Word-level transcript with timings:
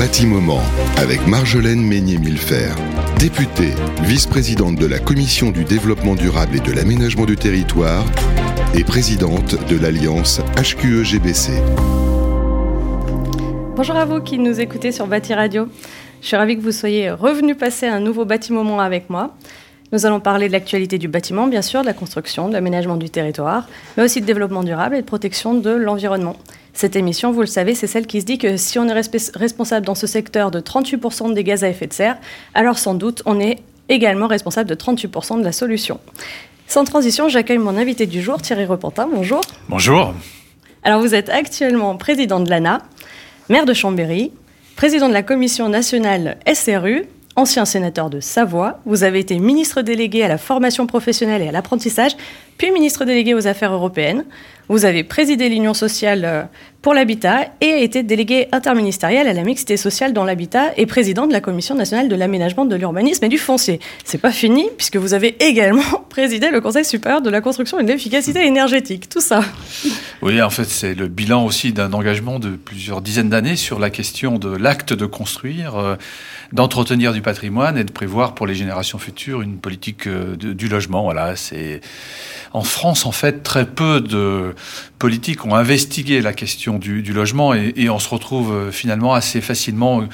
Bâtiment 0.00 0.62
avec 0.96 1.26
Marjolaine 1.26 1.82
Meignet-Millefer, 1.82 2.70
députée, 3.18 3.74
vice-présidente 4.02 4.76
de 4.76 4.86
la 4.86 4.98
Commission 4.98 5.50
du 5.50 5.64
développement 5.64 6.14
durable 6.14 6.56
et 6.56 6.60
de 6.60 6.72
l'aménagement 6.72 7.26
du 7.26 7.36
territoire 7.36 8.06
et 8.74 8.82
présidente 8.82 9.56
de 9.68 9.76
l'Alliance 9.78 10.40
HQE-GBC. 10.56 11.52
Bonjour 13.76 13.94
à 13.94 14.06
vous 14.06 14.22
qui 14.22 14.38
nous 14.38 14.58
écoutez 14.58 14.90
sur 14.90 15.06
Bâti 15.06 15.34
Radio. 15.34 15.68
Je 16.22 16.28
suis 16.28 16.36
ravie 16.38 16.56
que 16.56 16.62
vous 16.62 16.72
soyez 16.72 17.10
revenus 17.10 17.58
passer 17.58 17.86
un 17.86 18.00
nouveau 18.00 18.24
bâtiment 18.24 18.80
avec 18.80 19.10
moi. 19.10 19.36
Nous 19.92 20.06
allons 20.06 20.20
parler 20.20 20.48
de 20.48 20.52
l'actualité 20.52 20.96
du 20.96 21.08
bâtiment, 21.08 21.46
bien 21.46 21.60
sûr, 21.60 21.82
de 21.82 21.86
la 21.86 21.92
construction, 21.92 22.48
de 22.48 22.54
l'aménagement 22.54 22.96
du 22.96 23.10
territoire, 23.10 23.68
mais 23.98 24.04
aussi 24.04 24.22
de 24.22 24.26
développement 24.26 24.64
durable 24.64 24.96
et 24.96 25.02
de 25.02 25.06
protection 25.06 25.52
de 25.52 25.70
l'environnement. 25.70 26.36
Cette 26.72 26.96
émission, 26.96 27.32
vous 27.32 27.40
le 27.40 27.46
savez, 27.46 27.74
c'est 27.74 27.86
celle 27.86 28.06
qui 28.06 28.20
se 28.20 28.26
dit 28.26 28.38
que 28.38 28.56
si 28.56 28.78
on 28.78 28.88
est 28.88 29.10
responsable 29.34 29.86
dans 29.86 29.94
ce 29.94 30.06
secteur 30.06 30.50
de 30.50 30.60
38% 30.60 31.34
des 31.34 31.44
gaz 31.44 31.64
à 31.64 31.68
effet 31.68 31.86
de 31.86 31.92
serre, 31.92 32.16
alors 32.54 32.78
sans 32.78 32.94
doute 32.94 33.22
on 33.26 33.40
est 33.40 33.58
également 33.88 34.28
responsable 34.28 34.70
de 34.70 34.74
38% 34.74 35.40
de 35.40 35.44
la 35.44 35.52
solution. 35.52 36.00
Sans 36.68 36.84
transition, 36.84 37.28
j'accueille 37.28 37.58
mon 37.58 37.76
invité 37.76 38.06
du 38.06 38.22
jour, 38.22 38.40
Thierry 38.40 38.64
Repentin. 38.64 39.08
Bonjour. 39.12 39.40
Bonjour. 39.68 40.14
Alors 40.84 41.00
vous 41.00 41.14
êtes 41.14 41.28
actuellement 41.28 41.96
président 41.96 42.40
de 42.40 42.48
l'ANA, 42.48 42.82
maire 43.48 43.66
de 43.66 43.74
Chambéry, 43.74 44.30
président 44.76 45.08
de 45.08 45.12
la 45.12 45.22
commission 45.22 45.68
nationale 45.68 46.38
SRU, 46.52 47.06
ancien 47.36 47.64
sénateur 47.64 48.08
de 48.08 48.20
Savoie. 48.20 48.80
Vous 48.86 49.02
avez 49.02 49.18
été 49.18 49.38
ministre 49.38 49.82
délégué 49.82 50.22
à 50.22 50.28
la 50.28 50.38
formation 50.38 50.86
professionnelle 50.86 51.42
et 51.42 51.48
à 51.48 51.52
l'apprentissage, 51.52 52.12
puis 52.56 52.70
ministre 52.70 53.04
délégué 53.04 53.34
aux 53.34 53.46
affaires 53.46 53.72
européennes. 53.72 54.24
Vous 54.68 54.84
avez 54.84 55.02
présidé 55.02 55.48
l'Union 55.48 55.74
sociale 55.74 56.24
euh, 56.24 56.42
pour 56.82 56.94
l'habitat 56.94 57.46
et 57.60 57.82
été 57.84 58.02
délégué 58.02 58.48
interministériel 58.52 59.28
à 59.28 59.32
la 59.34 59.42
mixité 59.42 59.76
sociale 59.76 60.12
dans 60.12 60.24
l'habitat 60.24 60.72
et 60.78 60.86
président 60.86 61.26
de 61.26 61.32
la 61.32 61.40
Commission 61.40 61.74
nationale 61.74 62.08
de 62.08 62.14
l'aménagement 62.14 62.64
de 62.64 62.74
l'urbanisme 62.74 63.24
et 63.24 63.28
du 63.28 63.38
foncier. 63.38 63.80
C'est 64.04 64.18
pas 64.18 64.32
fini 64.32 64.66
puisque 64.76 64.96
vous 64.96 65.12
avez 65.12 65.36
également 65.44 65.82
présidé 66.08 66.50
le 66.50 66.60
Conseil 66.60 66.84
supérieur 66.84 67.20
de 67.20 67.28
la 67.28 67.40
construction 67.40 67.78
et 67.78 67.84
de 67.84 67.88
l'efficacité 67.88 68.46
énergétique. 68.46 69.08
Tout 69.08 69.20
ça. 69.20 69.42
Oui, 70.22 70.40
en 70.40 70.50
fait, 70.50 70.64
c'est 70.64 70.94
le 70.94 71.08
bilan 71.08 71.44
aussi 71.44 71.72
d'un 71.72 71.92
engagement 71.92 72.38
de 72.38 72.50
plusieurs 72.50 73.02
dizaines 73.02 73.28
d'années 73.28 73.56
sur 73.56 73.78
la 73.78 73.90
question 73.90 74.38
de 74.38 74.48
l'acte 74.48 74.92
de 74.92 75.06
construire, 75.06 75.76
euh, 75.76 75.96
d'entretenir 76.52 77.12
du 77.12 77.20
patrimoine 77.20 77.76
et 77.76 77.84
de 77.84 77.92
prévoir 77.92 78.34
pour 78.34 78.46
les 78.46 78.54
générations 78.54 78.98
futures 78.98 79.42
une 79.42 79.58
politique 79.58 80.06
euh, 80.06 80.36
du 80.36 80.68
logement. 80.68 81.02
Voilà, 81.02 81.36
c'est 81.36 81.80
en 82.52 82.62
France, 82.62 83.06
en 83.06 83.12
fait, 83.12 83.42
très 83.42 83.66
peu 83.66 84.00
de 84.00 84.54
politiques 84.98 85.46
ont 85.46 85.54
investigué 85.54 86.20
la 86.20 86.32
question 86.32 86.69
du, 86.78 87.12
logement 87.12 87.54
et, 87.54 87.90
on 87.90 87.98
se 87.98 88.08
retrouve 88.08 88.52
euh, 88.52 88.70
finalement 88.70 89.14
assez 89.14 89.40
facilement 89.40 90.04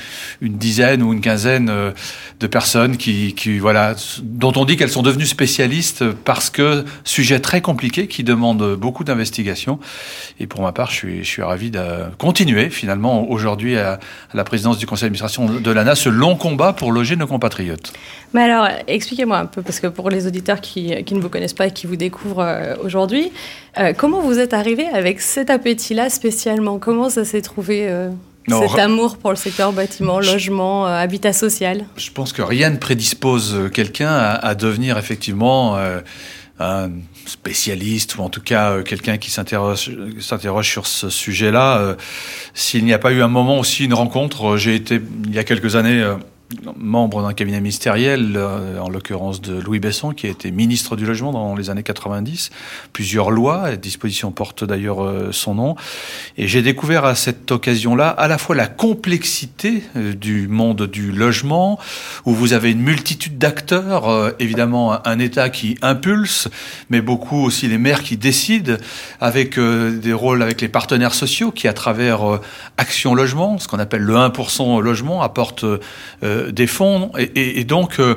une 0.40 0.56
dizaine 0.56 1.02
ou 1.02 1.12
une 1.12 1.20
quinzaine 1.20 1.68
euh, 1.68 1.92
de 2.40 2.46
personnes 2.46 2.96
qui, 2.96 3.58
voilà, 3.58 3.94
dont 4.22 4.52
on 4.56 4.64
dit 4.64 4.76
qu'elles 4.76 4.90
sont 4.90 5.02
devenues 5.02 5.26
spécialistes 5.26 6.04
parce 6.24 6.50
que 6.50 6.84
sujet 7.04 7.40
très 7.40 7.60
compliqué 7.60 8.06
qui 8.06 8.24
demande 8.24 8.76
beaucoup 8.76 9.04
d'investigation. 9.04 9.78
Et 10.40 10.46
pour 10.46 10.62
ma 10.62 10.72
part, 10.72 10.90
je 10.90 10.96
suis, 10.96 11.18
je 11.18 11.28
suis 11.28 11.42
ravi 11.42 11.70
de 11.70 11.80
continuer 12.18 12.70
finalement 12.70 13.30
aujourd'hui 13.30 13.76
à, 13.76 13.98
la 14.34 14.44
présidence 14.44 14.78
du 14.78 14.86
conseil 14.86 15.06
d'administration 15.06 15.46
de 15.46 15.70
l'ANA 15.70 15.94
ce 15.94 16.08
long 16.08 16.36
combat 16.36 16.72
pour 16.72 16.92
loger 16.92 17.16
nos 17.16 17.26
compatriotes. 17.26 17.92
Mais 18.32 18.42
alors, 18.42 18.68
expliquez-moi 18.86 19.38
un 19.38 19.46
peu, 19.46 19.62
parce 19.62 19.80
que 19.80 19.86
pour 19.86 20.10
les 20.10 20.26
auditeurs 20.26 20.60
qui, 20.60 21.04
qui 21.04 21.14
ne 21.14 21.20
vous 21.20 21.28
connaissent 21.28 21.54
pas 21.54 21.68
et 21.68 21.70
qui 21.70 21.86
vous 21.86 21.96
découvrent 21.96 22.41
euh, 22.41 22.74
aujourd'hui, 22.82 23.30
comment 23.98 24.20
vous 24.20 24.38
êtes 24.38 24.54
arrivé 24.54 24.86
avec 24.86 25.20
cet 25.20 25.50
appétit-là 25.50 26.08
Comment 26.80 27.11
ça 27.11 27.25
s'est 27.25 27.42
trouvé 27.42 27.89
euh, 27.89 28.11
cet 28.48 28.78
amour 28.78 29.16
pour 29.16 29.30
le 29.30 29.36
secteur 29.36 29.72
bâtiment, 29.72 30.20
logement, 30.20 30.86
euh, 30.86 30.91
habitat 30.91 31.33
social? 31.33 31.84
Je 31.97 32.11
pense 32.12 32.33
que 32.33 32.41
rien 32.41 32.70
ne 32.70 32.77
prédispose 32.77 33.69
quelqu'un 33.72 34.12
à, 34.12 34.55
devenir 34.55 34.97
effectivement 34.97 35.77
euh, 35.77 36.00
un 36.60 36.91
spécialiste 37.26 38.16
ou 38.16 38.22
en 38.22 38.28
tout 38.28 38.41
cas 38.41 38.82
quelqu'un 38.82 39.19
qui 39.19 39.32
s'interroge 39.32 40.70
sur 40.70 40.87
ce 40.87 41.10
sujet-là. 41.10 41.97
S'il 42.54 42.84
n'y 42.84 42.93
a 42.93 42.99
pas 42.99 43.10
eu 43.10 43.22
un 43.22 43.28
moment 43.28 43.59
aussi, 43.59 43.84
une 43.84 43.94
rencontre, 43.94 44.56
j'ai 44.56 44.76
été 44.76 45.00
il 45.25 45.34
y 45.34 45.41
a 45.41 45.44
quelques 45.44 45.75
années 45.75 46.04
membre 46.76 47.22
d'un 47.22 47.32
cabinet 47.32 47.60
ministériel, 47.60 48.34
euh, 48.36 48.78
en 48.78 48.88
l'occurrence 48.88 49.40
de 49.40 49.58
Louis 49.60 49.80
Besson, 49.80 50.12
qui 50.12 50.26
a 50.26 50.30
été 50.30 50.50
ministre 50.50 50.94
du 50.96 51.04
Logement 51.04 51.32
dans 51.32 51.56
les 51.56 51.70
années 51.70 51.82
90. 51.82 52.50
Plusieurs 52.92 53.30
lois 53.30 53.72
et 53.72 53.76
dispositions 53.76 54.30
portent 54.30 54.64
d'ailleurs 54.64 55.02
euh, 55.02 55.32
son 55.32 55.54
nom. 55.56 55.76
Et 56.36 56.46
j'ai 56.46 56.62
découvert 56.62 57.04
à 57.04 57.14
cette 57.14 57.50
occasion-là 57.50 58.08
à 58.08 58.28
la 58.28 58.38
fois 58.38 58.54
la 58.54 58.68
complexité 58.68 59.82
euh, 59.96 60.14
du 60.14 60.46
monde 60.46 60.86
du 60.86 61.10
logement, 61.10 61.80
où 62.24 62.32
vous 62.32 62.52
avez 62.52 62.70
une 62.70 62.82
multitude 62.82 63.38
d'acteurs, 63.38 64.34
évidemment 64.38 65.06
un 65.06 65.18
État 65.18 65.50
qui 65.50 65.76
impulse, 65.82 66.48
mais 66.90 67.00
beaucoup 67.00 67.42
aussi 67.42 67.66
les 67.66 67.78
maires 67.78 68.02
qui 68.02 68.16
décident, 68.16 68.76
avec 69.20 69.58
des 69.58 70.12
rôles 70.12 70.42
avec 70.42 70.60
les 70.60 70.68
partenaires 70.68 71.14
sociaux 71.14 71.50
qui, 71.50 71.68
à 71.68 71.72
travers 71.72 72.40
Action 72.76 73.14
Logement, 73.14 73.58
ce 73.58 73.68
qu'on 73.68 73.78
appelle 73.78 74.02
le 74.02 74.14
1% 74.14 74.80
logement, 74.80 75.22
apportent 75.22 75.64
euh, 76.36 76.52
des 76.52 76.66
fonds 76.66 77.10
et, 77.34 77.64
donc 77.64 77.98
euh, 77.98 78.14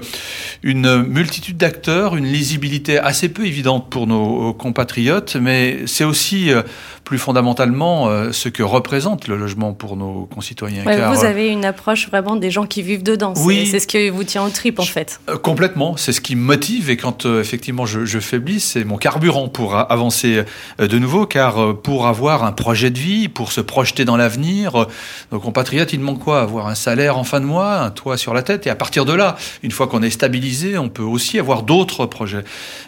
une 0.63 1.03
multitude 1.03 1.57
d'acteurs, 1.57 2.16
une 2.16 2.25
lisibilité 2.25 3.00
assez 3.00 3.30
peu 3.30 3.46
évidente 3.46 3.90
pour 3.90 4.07
nos 4.07 4.53
compatriotes, 4.53 5.35
mais 5.35 5.80
c'est 5.85 6.03
aussi 6.03 6.52
euh, 6.52 6.62
plus 7.03 7.18
fondamentalement 7.18 8.08
ce 8.31 8.50
que 8.50 8.62
représente 8.62 9.28
le 9.28 9.35
logement 9.35 9.74
pour 9.74 9.97
nos 9.97 10.28
concitoyens. 10.28 10.84
vous 11.12 11.25
avez 11.25 11.50
une 11.50 11.66
approche 11.66 12.08
vraiment 12.08 12.35
des 12.35 12.52
gens 12.52 12.68
qui 12.68 12.84
vivent 12.84 13.02
dedans. 13.02 13.34
Oui, 13.38 13.66
c'est 13.66 13.79
ce 13.79 13.88
qui 13.88 14.09
vous 14.09 14.24
tient 14.24 14.44
en 14.44 14.50
trip 14.52 14.79
en 14.79 14.84
fait. 14.84 15.19
complètement, 15.41 15.97
c'est 15.97 16.13
ce 16.13 16.22
qui 16.22 16.35
me 16.35 16.44
motive 16.44 16.91
et 16.91 16.97
quand 16.97 17.25
effectivement 17.25 17.88
je, 17.88 18.06
je 18.06 18.19
faiblis, 18.19 18.59
c'est 18.59 18.84
mon 18.84 18.97
carburant 18.97 19.47
pour 19.47 19.75
avancer 19.75 20.44
de 20.78 21.00
nouveau, 21.00 21.25
car 21.25 21.78
pour 21.78 22.06
avoir 22.06 22.44
un 22.44 22.52
projet 22.52 22.91
de 22.91 23.00
vie, 23.00 23.28
pour 23.28 23.52
se 23.52 23.62
projeter 23.62 24.06
dans 24.06 24.18
l'avenir, 24.18 24.85
nos 25.31 25.40
compatriotes, 25.40 25.94
il 25.94 26.02
manque 26.02 26.19
quoi? 26.19 26.41
Avoir 26.41 26.68
un 26.68 26.75
salaire 26.75 27.18
en 27.18 27.24
fin 27.24 27.40
de 27.40 27.46
mois, 27.46 27.79
un 27.79 27.90
toit 27.90 28.09
sur 28.18 28.34
la 28.34 28.42
tête. 28.42 28.68
Et 28.68 28.70
à 28.70 28.75
partir 28.75 29.06
de 29.06 29.14
là, 29.14 29.38
une 29.64 29.72
fois 29.72 29.88
qu'on 29.88 30.02
est 30.02 30.09
stabilisé, 30.09 30.78
on 30.78 30.90
peut 30.90 31.03
aussi 31.03 31.40
avoir 31.40 31.64
d'autres 31.64 32.06
projets. 32.06 32.44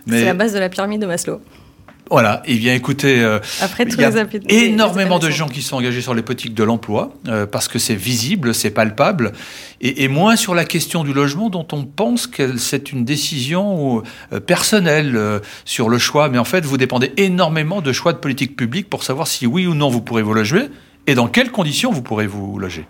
C'est 0.08 0.26
la 0.26 0.34
base 0.34 0.54
de 0.54 0.60
la 0.60 0.70
pyramide 0.70 1.02
de 1.02 1.08
Maslow. 1.08 1.42
Voilà, 2.12 2.42
et 2.46 2.58
bien 2.58 2.74
écoutez, 2.74 3.22
euh, 3.22 3.40
Après, 3.62 3.86
il 3.86 3.98
y 3.98 4.04
a 4.04 4.12
énormément 4.50 5.18
de 5.18 5.30
gens 5.30 5.48
qui 5.48 5.62
sont 5.62 5.78
engagés 5.78 6.02
sur 6.02 6.14
les 6.14 6.22
politiques 6.22 6.54
de 6.54 6.64
l'emploi, 6.66 7.14
euh, 7.30 7.46
parce 7.46 7.70
que 7.70 7.80
c'est 7.80 7.96
visible, 7.96 8.54
c'est 8.54 8.72
palpable, 8.72 9.32
et, 9.80 10.10
moins 10.10 10.36
sur 10.36 10.54
la 10.54 10.66
question 10.66 11.06
du 11.06 11.14
logement 11.14 11.50
dont 11.50 11.66
on 11.72 11.86
pense 11.86 12.28
que 12.28 12.58
c'est 12.58 12.92
une 12.92 13.06
décision 13.06 14.04
euh, 14.34 14.42
personnelle 14.42 15.18
sur 15.64 15.88
le 15.88 15.98
choix, 15.98 16.28
mais 16.28 16.38
en 16.38 16.44
fait 16.44 16.66
vous 16.66 16.76
dépendez 16.76 17.14
énormément 17.16 17.80
de 17.82 17.94
choix 17.94 18.12
de 18.12 18.18
politique 18.18 18.58
publique 18.58 18.90
pour 18.90 19.06
savoir 19.06 19.26
si 19.26 19.48
oui 19.48 19.66
ou 19.66 19.74
non 19.74 19.88
vous 19.88 20.02
pourrez 20.02 20.22
vous 20.22 20.34
loger, 20.34 20.66
et 21.08 21.16
dans 21.16 21.30
quelles 21.30 21.52
conditions 21.52 21.94
vous 21.94 22.02
pourrez 22.02 22.28
vous 22.28 22.60
loger. 22.60 22.86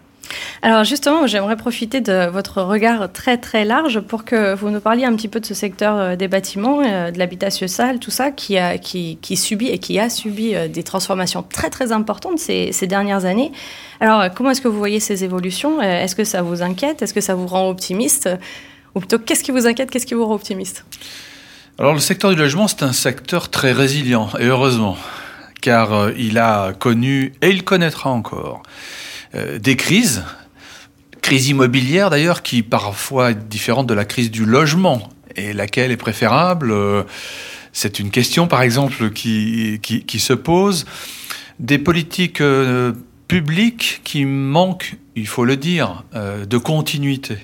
Alors 0.63 0.83
justement, 0.83 1.25
j'aimerais 1.25 1.57
profiter 1.57 2.01
de 2.01 2.29
votre 2.29 2.61
regard 2.61 3.11
très 3.11 3.37
très 3.37 3.65
large 3.65 3.99
pour 3.99 4.25
que 4.25 4.53
vous 4.53 4.69
nous 4.69 4.79
parliez 4.79 5.05
un 5.05 5.15
petit 5.15 5.27
peu 5.27 5.39
de 5.39 5.45
ce 5.45 5.55
secteur 5.55 5.97
euh, 5.97 6.15
des 6.15 6.27
bâtiments, 6.27 6.81
euh, 6.85 7.09
de 7.09 7.17
l'habitat 7.17 7.49
social, 7.49 7.99
tout 7.99 8.11
ça, 8.11 8.31
qui, 8.31 8.57
a, 8.57 8.77
qui, 8.77 9.17
subit 9.35 9.69
et 9.69 9.79
qui 9.79 9.99
a 9.99 10.09
subi 10.09 10.53
euh, 10.53 10.67
des 10.67 10.83
transformations 10.83 11.43
très 11.43 11.69
très 11.69 11.91
importantes 11.91 12.37
ces, 12.37 12.71
ces 12.71 12.85
dernières 12.85 13.25
années. 13.25 13.51
Alors 13.99 14.31
comment 14.35 14.51
est-ce 14.51 14.61
que 14.61 14.67
vous 14.67 14.77
voyez 14.77 14.99
ces 14.99 15.23
évolutions? 15.23 15.81
Est-ce 15.81 16.15
que 16.15 16.23
ça 16.23 16.41
vous 16.41 16.61
inquiète? 16.61 17.01
Est-ce 17.01 17.13
que 17.13 17.21
ça 17.21 17.33
vous 17.33 17.47
rend 17.47 17.69
optimiste? 17.69 18.29
Ou 18.93 18.99
plutôt, 18.99 19.19
qu'est-ce 19.19 19.43
qui 19.43 19.51
vous 19.51 19.67
inquiète? 19.67 19.89
Qu'est-ce 19.89 20.05
qui 20.05 20.13
vous 20.13 20.25
rend 20.25 20.35
optimiste? 20.35 20.85
Alors 21.79 21.93
le 21.93 21.99
secteur 21.99 22.29
du 22.29 22.35
logement, 22.35 22.67
c'est 22.67 22.83
un 22.83 22.93
secteur 22.93 23.49
très 23.49 23.71
résilient, 23.71 24.29
et 24.39 24.45
heureusement, 24.45 24.97
car 25.61 26.11
il 26.17 26.37
a 26.37 26.73
connu, 26.73 27.33
et 27.41 27.49
il 27.49 27.63
connaîtra 27.63 28.09
encore, 28.09 28.61
des 29.33 29.75
crises, 29.75 30.23
crise 31.21 31.47
immobilière 31.47 32.09
d'ailleurs, 32.09 32.41
qui 32.41 32.63
parfois 32.63 33.31
est 33.31 33.47
différente 33.47 33.87
de 33.87 33.93
la 33.93 34.05
crise 34.05 34.31
du 34.31 34.45
logement, 34.45 35.09
et 35.35 35.53
laquelle 35.53 35.91
est 35.91 35.97
préférable. 35.97 36.71
Euh, 36.71 37.03
c'est 37.73 37.99
une 37.99 38.11
question, 38.11 38.47
par 38.47 38.61
exemple, 38.61 39.11
qui, 39.11 39.79
qui, 39.81 40.19
se 40.19 40.33
pose. 40.33 40.85
Des 41.59 41.77
politiques 41.77 42.41
euh, 42.41 42.91
publiques 43.29 44.01
qui 44.03 44.25
manquent, 44.25 44.95
il 45.15 45.27
faut 45.27 45.45
le 45.45 45.55
dire, 45.55 46.03
de 46.13 46.57
continuité. 46.57 47.37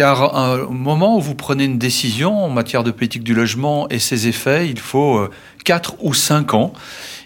Car 0.00 0.66
au 0.66 0.72
moment 0.72 1.18
où 1.18 1.20
vous 1.20 1.34
prenez 1.34 1.64
une 1.64 1.76
décision 1.76 2.46
en 2.46 2.48
matière 2.48 2.84
de 2.84 2.90
politique 2.90 3.22
du 3.22 3.34
logement 3.34 3.86
et 3.90 3.98
ses 3.98 4.28
effets, 4.28 4.66
il 4.66 4.78
faut 4.78 5.28
4 5.66 5.96
ou 6.00 6.14
5 6.14 6.54
ans. 6.54 6.72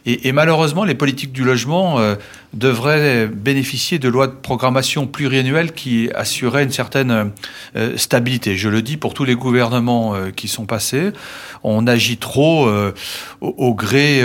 Et, 0.07 0.33
malheureusement, 0.33 0.85
les 0.85 0.95
politiques 0.95 1.33
du 1.33 1.45
logement 1.45 1.99
euh, 1.99 2.17
devraient 2.53 3.27
bénéficier 3.27 3.99
de 3.99 4.09
lois 4.09 4.27
de 4.27 4.35
programmation 4.35 5.07
pluriannuelles 5.07 5.73
qui 5.73 6.11
assuraient 6.15 6.65
une 6.65 6.73
certaine 6.73 7.31
euh, 7.75 7.97
stabilité. 7.97 8.55
Je 8.57 8.69
le 8.69 8.83
dis 8.83 8.99
pour 8.99 9.15
tous 9.15 9.25
les 9.25 9.35
gouvernements 9.35 10.15
euh, 10.15 10.31
qui 10.31 10.49
sont 10.49 10.67
passés. 10.67 11.13
On 11.63 11.87
agit 11.87 12.19
trop 12.19 12.69
au, 13.41 13.75
gré 13.75 14.23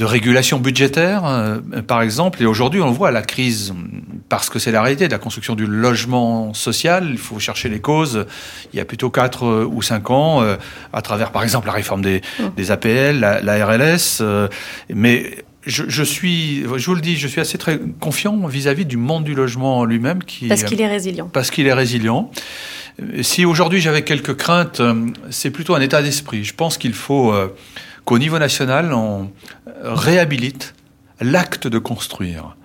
de 0.00 0.04
régulation 0.06 0.58
budgétaire, 0.58 1.60
par 1.86 2.02
exemple. 2.02 2.42
Et 2.42 2.46
aujourd'hui, 2.46 2.80
on 2.80 2.90
voit 2.90 3.10
la 3.10 3.22
crise 3.22 3.74
parce 4.28 4.48
que 4.48 4.58
c'est 4.58 4.72
la 4.72 4.82
réalité 4.82 5.06
de 5.06 5.12
la 5.12 5.18
construction 5.18 5.54
du 5.54 5.66
logement 5.66 6.54
social. 6.54 7.06
Il 7.10 7.18
faut 7.18 7.38
chercher 7.38 7.68
les 7.68 7.80
causes. 7.80 8.26
Il 8.72 8.78
y 8.78 8.80
a 8.80 8.84
plutôt 8.84 9.10
4 9.10 9.66
ou 9.66 9.82
5 9.82 10.10
ans, 10.10 10.42
à 10.92 11.02
travers 11.02 11.32
par 11.32 11.42
exemple 11.42 11.66
la 11.66 11.74
réforme 11.74 12.02
des, 12.02 12.22
mmh. 12.38 12.44
des 12.56 12.70
APL, 12.70 13.20
la, 13.20 13.42
la 13.42 13.66
RLS. 13.66 14.22
mais 14.88 15.44
je, 15.66 15.84
je, 15.88 16.02
suis, 16.02 16.62
je 16.62 16.86
vous 16.86 16.94
le 16.94 17.00
dis, 17.00 17.16
je 17.16 17.28
suis 17.28 17.40
assez 17.40 17.58
très 17.58 17.78
confiant 18.00 18.36
vis-à-vis 18.46 18.86
du 18.86 18.96
monde 18.96 19.24
du 19.24 19.34
logement 19.34 19.84
lui-même. 19.84 20.24
Qui, 20.24 20.48
parce 20.48 20.64
qu'il 20.64 20.80
est 20.80 20.88
résilient. 20.88 21.28
Parce 21.32 21.50
qu'il 21.50 21.66
est 21.66 21.72
résilient. 21.72 22.30
Si 23.22 23.44
aujourd'hui 23.44 23.80
j'avais 23.80 24.02
quelques 24.02 24.36
craintes, 24.36 24.80
euh, 24.80 25.06
c'est 25.30 25.50
plutôt 25.50 25.74
un 25.74 25.80
état 25.80 26.02
d'esprit. 26.02 26.44
Je 26.44 26.54
pense 26.54 26.76
qu'il 26.76 26.92
faut 26.92 27.32
euh, 27.32 27.54
qu'au 28.10 28.18
niveau 28.18 28.40
national, 28.40 28.92
on 28.92 29.30
réhabilite 29.84 30.74
l'acte 31.20 31.68
de 31.68 31.78
construire. 31.78 32.56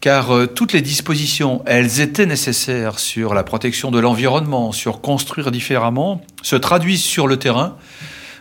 Car 0.00 0.34
euh, 0.34 0.46
toutes 0.46 0.72
les 0.72 0.82
dispositions, 0.82 1.62
elles 1.64 2.00
étaient 2.00 2.26
nécessaires 2.26 2.98
sur 2.98 3.34
la 3.34 3.44
protection 3.44 3.92
de 3.92 4.00
l'environnement, 4.00 4.72
sur 4.72 5.00
construire 5.00 5.52
différemment, 5.52 6.22
se 6.42 6.56
traduisent 6.56 7.04
sur 7.04 7.28
le 7.28 7.36
terrain 7.36 7.76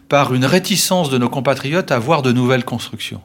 par 0.09 0.33
une 0.33 0.45
réticence 0.45 1.12
de 1.12 1.19
nos 1.19 1.30
compatriotes 1.30 1.91
à 1.91 2.00
voir 2.00 2.24
de 2.24 2.31
nouvelles 2.31 2.65
constructions. 2.65 3.21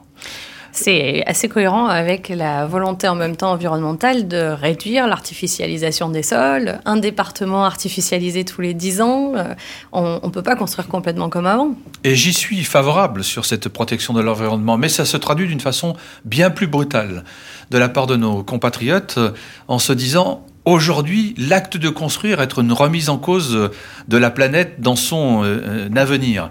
C'est 0.81 1.23
assez 1.25 1.49
cohérent 1.49 1.87
avec 1.87 2.29
la 2.29 2.65
volonté 2.65 3.09
en 3.09 3.15
même 3.15 3.35
temps 3.35 3.51
environnementale 3.51 4.29
de 4.29 4.37
réduire 4.37 5.07
l'artificialisation 5.07 6.07
des 6.07 6.23
sols. 6.23 6.79
Un 6.85 6.95
département 6.95 7.65
artificialisé 7.65 8.45
tous 8.45 8.61
les 8.61 8.73
10 8.73 9.01
ans, 9.01 9.33
euh, 9.35 9.55
on 9.91 10.21
ne 10.23 10.31
peut 10.31 10.41
pas 10.41 10.55
construire 10.55 10.87
complètement 10.87 11.27
comme 11.27 11.47
avant. 11.47 11.75
Et 12.05 12.15
j'y 12.15 12.31
suis 12.31 12.63
favorable 12.63 13.25
sur 13.25 13.43
cette 13.43 13.67
protection 13.67 14.13
de 14.13 14.21
l'environnement, 14.21 14.77
mais 14.77 14.87
ça 14.87 15.03
se 15.03 15.17
traduit 15.17 15.47
d'une 15.47 15.59
façon 15.59 15.97
bien 16.23 16.49
plus 16.49 16.67
brutale 16.67 17.25
de 17.71 17.77
la 17.77 17.89
part 17.89 18.07
de 18.07 18.15
nos 18.15 18.41
compatriotes 18.41 19.15
euh, 19.17 19.31
en 19.67 19.79
se 19.79 19.91
disant 19.91 20.45
Aujourd'hui, 20.63 21.35
l'acte 21.37 21.77
de 21.77 21.89
construire 21.89 22.41
est 22.41 22.55
une 22.57 22.71
remise 22.71 23.09
en 23.09 23.17
cause 23.17 23.71
de 24.07 24.17
la 24.17 24.29
planète 24.29 24.79
dans 24.79 24.95
son 24.95 25.41
euh, 25.43 25.89
avenir. 25.95 26.49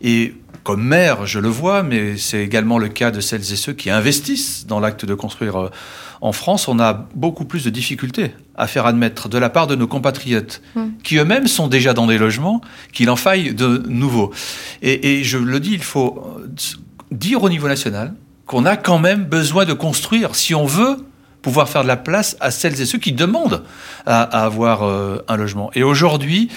Et 0.00 0.34
comme 0.68 0.84
maire, 0.84 1.24
je 1.24 1.38
le 1.38 1.48
vois, 1.48 1.82
mais 1.82 2.18
c'est 2.18 2.44
également 2.44 2.76
le 2.76 2.90
cas 2.90 3.10
de 3.10 3.22
celles 3.22 3.40
et 3.40 3.56
ceux 3.56 3.72
qui 3.72 3.88
investissent 3.88 4.66
dans 4.66 4.80
l'acte 4.80 5.06
de 5.06 5.14
construire 5.14 5.56
euh, 5.56 5.70
en 6.20 6.32
France. 6.32 6.68
On 6.68 6.78
a 6.78 7.08
beaucoup 7.14 7.46
plus 7.46 7.64
de 7.64 7.70
difficultés 7.70 8.34
à 8.54 8.66
faire 8.66 8.84
admettre 8.84 9.30
de 9.30 9.38
la 9.38 9.48
part 9.48 9.66
de 9.66 9.74
nos 9.74 9.86
compatriotes, 9.86 10.60
hmm. 10.74 10.88
qui 11.02 11.16
eux-mêmes 11.16 11.46
sont 11.46 11.68
déjà 11.68 11.94
dans 11.94 12.06
des 12.06 12.18
logements, 12.18 12.60
qu'il 12.92 13.08
en 13.08 13.16
faille 13.16 13.54
de 13.54 13.82
nouveaux. 13.88 14.30
Et, 14.82 15.24
je 15.24 15.38
le 15.38 15.58
dis, 15.58 15.72
il 15.72 15.82
faut 15.82 16.22
euh, 16.38 16.46
dire 17.12 17.42
au 17.42 17.48
niveau 17.48 17.66
national 17.66 18.12
qu'on 18.44 18.66
a 18.66 18.76
quand 18.76 18.98
même 18.98 19.24
besoin 19.24 19.64
de 19.64 19.72
construire 19.72 20.34
si 20.34 20.54
on 20.54 20.66
veut 20.66 20.98
pouvoir 21.40 21.70
faire 21.70 21.82
de 21.82 21.88
la 21.88 21.96
place 21.96 22.36
à 22.40 22.50
celles 22.50 22.78
et 22.78 22.84
ceux 22.84 22.98
qui 22.98 23.12
demandent 23.12 23.62
à, 24.04 24.20
avoir 24.20 24.82
euh, 24.82 25.24
un 25.28 25.38
logement. 25.38 25.70
Et 25.74 25.82
aujourd'hui, 25.82 26.50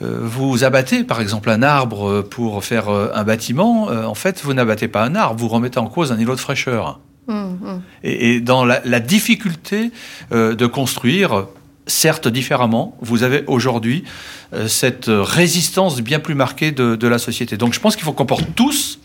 vous 0.00 0.64
abattez 0.64 1.04
par 1.04 1.20
exemple 1.20 1.50
un 1.50 1.62
arbre 1.62 2.22
pour 2.22 2.62
faire 2.64 2.88
euh, 2.88 3.10
un 3.14 3.24
bâtiment, 3.24 3.90
euh, 3.90 4.04
en 4.04 4.14
fait, 4.14 4.42
vous 4.42 4.52
n'abattez 4.52 4.88
pas 4.88 5.02
un 5.04 5.14
arbre, 5.14 5.40
vous 5.40 5.48
remettez 5.48 5.78
en 5.78 5.86
cause 5.86 6.12
un 6.12 6.18
îlot 6.18 6.34
de 6.34 6.40
fraîcheur. 6.40 7.00
Mmh, 7.28 7.34
mmh. 7.34 7.82
Et, 8.04 8.40
dans 8.40 8.64
la, 8.64 9.00
difficulté 9.00 9.90
de 10.30 10.66
construire, 10.66 11.46
certes 11.86 12.28
différemment, 12.28 12.96
vous 13.00 13.24
avez 13.24 13.42
aujourd'hui 13.48 14.04
cette 14.68 15.06
résistance 15.08 16.00
bien 16.00 16.20
plus 16.20 16.36
marquée 16.36 16.70
de, 16.70 17.08
la 17.08 17.18
société. 17.18 17.56
Donc 17.56 17.74
je 17.74 17.80
pense 17.80 17.96
qu'il 17.96 18.04
faut 18.04 18.12
qu'on 18.12 18.26
porte 18.26 18.46
tous 18.54 19.00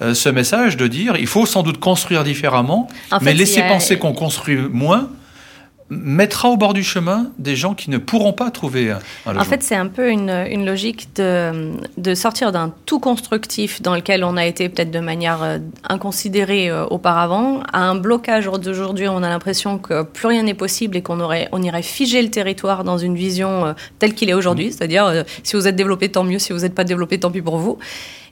ce 0.00 0.28
message 0.30 0.78
de 0.78 0.86
dire 0.86 1.16
il 1.18 1.26
faut 1.26 1.44
sans 1.44 1.62
doute 1.62 1.78
construire 1.78 2.24
différemment, 2.24 2.88
mais 3.20 3.34
laisser 3.34 3.60
penser 3.62 3.98
qu'on 3.98 4.14
construit 4.14 4.56
moins 4.56 5.10
mettra 6.00 6.48
au 6.48 6.56
bord 6.56 6.74
du 6.74 6.82
chemin 6.82 7.30
des 7.38 7.56
gens 7.56 7.74
qui 7.74 7.90
ne 7.90 7.98
pourront 7.98 8.32
pas 8.32 8.50
trouver 8.50 8.90
un, 8.90 8.98
logement. 9.26 9.42
En 9.42 9.44
fait, 9.44 9.62
c'est 9.62 9.74
un 9.74 9.86
peu 9.86 10.10
une, 10.10 10.30
une 10.50 10.64
logique 10.64 11.08
de, 11.16 11.72
de 11.96 12.14
sortir 12.14 12.52
d'un 12.52 12.72
tout 12.86 13.00
constructif 13.00 13.82
dans 13.82 13.94
lequel 13.94 14.24
on 14.24 14.36
a 14.36 14.46
été 14.46 14.68
peut-être 14.68 14.90
de 14.90 15.00
manière 15.00 15.42
euh, 15.42 15.58
inconsidérée 15.88 16.70
euh, 16.70 16.84
auparavant 16.86 17.62
à 17.72 17.80
un 17.80 17.94
blocage 17.94 18.46
d'aujourd'hui. 18.46 19.08
On 19.08 19.22
a 19.22 19.28
l'impression 19.28 19.78
que 19.78 20.02
plus 20.02 20.28
rien 20.28 20.42
n'est 20.42 20.54
possible 20.54 20.96
et 20.96 21.02
qu'on 21.02 21.20
aurait, 21.20 21.48
on 21.52 21.62
irait 21.62 21.82
figer 21.82 22.22
le 22.22 22.30
territoire 22.30 22.84
dans 22.84 22.98
une 22.98 23.14
vision 23.14 23.66
euh, 23.66 23.72
telle 23.98 24.14
qu'il 24.14 24.30
est 24.30 24.34
aujourd'hui. 24.34 24.68
Mmh. 24.68 24.72
C'est-à-dire, 24.72 25.24
si 25.42 25.56
vous 25.56 25.68
êtes 25.68 25.76
développé, 25.76 26.10
tant 26.10 26.24
mieux. 26.24 26.38
Si 26.38 26.52
vous 26.52 26.60
n'êtes 26.60 26.74
pas 26.74 26.84
développé, 26.84 27.20
tant 27.20 27.30
pis 27.30 27.42
pour 27.42 27.58
vous 27.58 27.78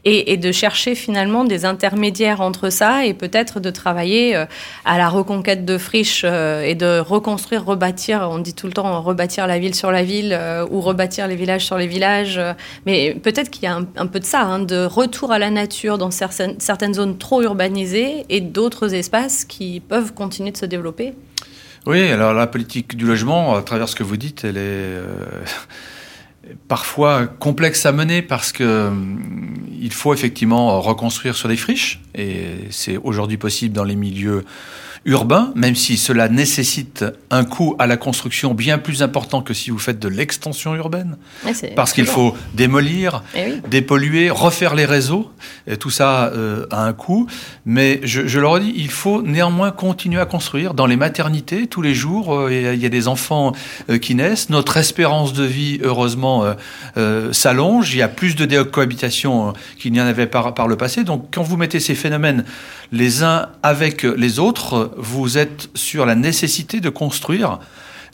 et, 0.05 0.37
de 0.37 0.53
chercher 0.53 0.95
finalement 0.95 1.45
des 1.45 1.65
intermédiaires 1.65 2.41
entre 2.41 2.71
ça 2.71 3.05
et 3.05 3.15
peut-être 3.15 3.61
de 3.61 3.71
travailler 3.71 4.35
euh, 4.35 4.47
à 4.85 4.97
la 4.99 5.09
reconquête 5.09 5.65
de 5.65 5.77
friches 5.79 6.23
euh, 6.25 6.63
et 6.63 6.75
de 6.75 7.01
reconstruire, 7.01 7.65
rebâtir, 7.65 8.29
on 8.31 8.39
dit 8.39 8.55
tout 8.55 8.67
le 8.67 8.73
temps 8.73 9.03
rebâtir 9.03 9.47
la 9.47 9.59
ville 9.59 9.75
sur 9.75 9.91
la 9.91 10.03
ville 10.03 10.33
euh, 10.33 10.67
ou 10.71 10.81
rebâtir 10.81 11.29
les 11.29 11.37
villages 11.37 11.67
sur 11.67 11.77
les 11.77 11.87
villages, 11.87 12.41
mais 12.87 13.15
peut-être 13.15 13.51
qu'il 13.51 13.65
y 13.65 13.67
a 13.67 13.79
un, 13.97 14.07
peu 14.07 14.21
de 14.21 14.25
ça, 14.25 14.43
hein, 14.43 14.61
de 14.61 14.85
retour 14.85 15.33
à 15.33 15.39
la 15.39 15.51
nature 15.51 15.99
dans 15.99 16.11
certaines, 16.11 16.59
certaines 16.59 16.95
zones 16.95 17.19
trop 17.19 17.43
urbanisées 17.43 18.25
et 18.29 18.41
d'autres 18.41 18.95
espaces 18.95 19.45
qui 19.45 19.81
peuvent 19.81 20.15
continuer 20.15 20.51
de 20.51 20.57
se 20.57 20.67
développer. 20.67 21.15
Oui, 21.87 22.11
alors 22.11 22.35
la 22.35 22.47
politique 22.47 22.97
du 22.97 23.07
logement, 23.07 23.55
à 23.55 23.63
travers 23.63 23.89
ce 23.89 23.97
que 23.97 24.03
vous 24.03 24.17
dites, 24.17 24.45
elle 24.45 24.59
est 24.59 24.99
parfois 26.69 27.27
complexe 27.27 27.87
à 27.87 27.93
mener 27.93 28.23
parce 28.23 28.53
que 28.53 28.89
hum, 28.89 29.21
il 29.81 29.93
faut 29.93 30.15
effectivement 30.15 30.81
reconstruire 30.81 31.35
sur 31.35 31.49
des 31.49 31.57
friches 31.57 32.01
et 32.15 32.45
c'est 32.71 32.97
aujourd'hui 32.97 33.37
possible 33.37 33.75
dans 33.75 33.85
les 33.85 33.97
milieux 33.97 34.45
urbain, 35.07 35.53
même 35.55 35.75
si 35.75 35.97
cela 35.97 36.29
nécessite 36.29 37.05
un 37.31 37.45
coût 37.45 37.75
à 37.79 37.87
la 37.87 37.97
construction 37.97 38.53
bien 38.53 38.79
plus 38.79 39.03
important 39.03 39.41
que 39.41 39.55
si 39.55 39.71
vous 39.71 39.79
faites 39.79 39.99
de 39.99 40.09
l'extension 40.09 40.75
urbaine. 40.75 41.17
parce 41.75 41.93
qu'il 41.93 42.07
faut 42.07 42.35
démolir, 42.55 43.23
eh 43.35 43.55
dépolluer, 43.71 44.31
refaire 44.31 44.75
les 44.75 44.85
réseaux, 44.85 45.31
et 45.67 45.77
tout 45.77 45.91
ça 45.91 46.27
euh, 46.27 46.67
a 46.71 46.85
un 46.85 46.93
coût. 46.93 47.27
Mais 47.65 48.01
je, 48.03 48.27
je, 48.27 48.39
le 48.39 48.47
redis, 48.47 48.75
il 48.77 48.91
faut 48.91 49.23
néanmoins 49.23 49.71
continuer 49.71 50.21
à 50.21 50.27
construire. 50.27 50.75
Dans 50.75 50.87
les 50.87 50.97
maternités, 50.97 51.67
tous 51.67 51.83
les 51.83 51.95
jours, 51.95 52.35
euh, 52.35 52.75
il 52.75 52.81
y 52.81 52.87
a 52.87 52.91
des 52.91 53.09
enfants 53.09 53.53
euh, 53.89 53.99
qui 53.99 54.15
naissent. 54.15 54.51
Notre 54.51 54.77
espérance 54.77 55.33
de 55.33 55.45
vie, 55.45 55.81
heureusement, 55.83 56.45
s'allonge. 57.33 57.95
Il 57.95 57.99
y 57.99 58.03
a 58.03 58.09
plus 58.09 58.37
de 58.37 58.45
décohabitation 58.45 59.55
qu'il 59.79 59.93
n'y 59.93 60.01
en 60.01 60.07
avait 60.07 60.27
par, 60.27 60.55
par 60.55 60.69
le 60.69 60.77
passé. 60.77 61.05
Donc 61.05 61.29
quand 61.33 61.43
vous 61.43 61.57
mettez 61.57 61.81
ces 61.81 61.95
phénomènes 61.95 62.45
les 62.93 63.23
uns 63.23 63.49
avec 63.63 64.03
les 64.03 64.39
autres, 64.39 64.93
vous 64.97 65.39
êtes 65.39 65.69
sur 65.75 66.07
la 66.07 66.15
nécessité 66.15 66.81
de 66.81 66.89
construire 66.89 67.59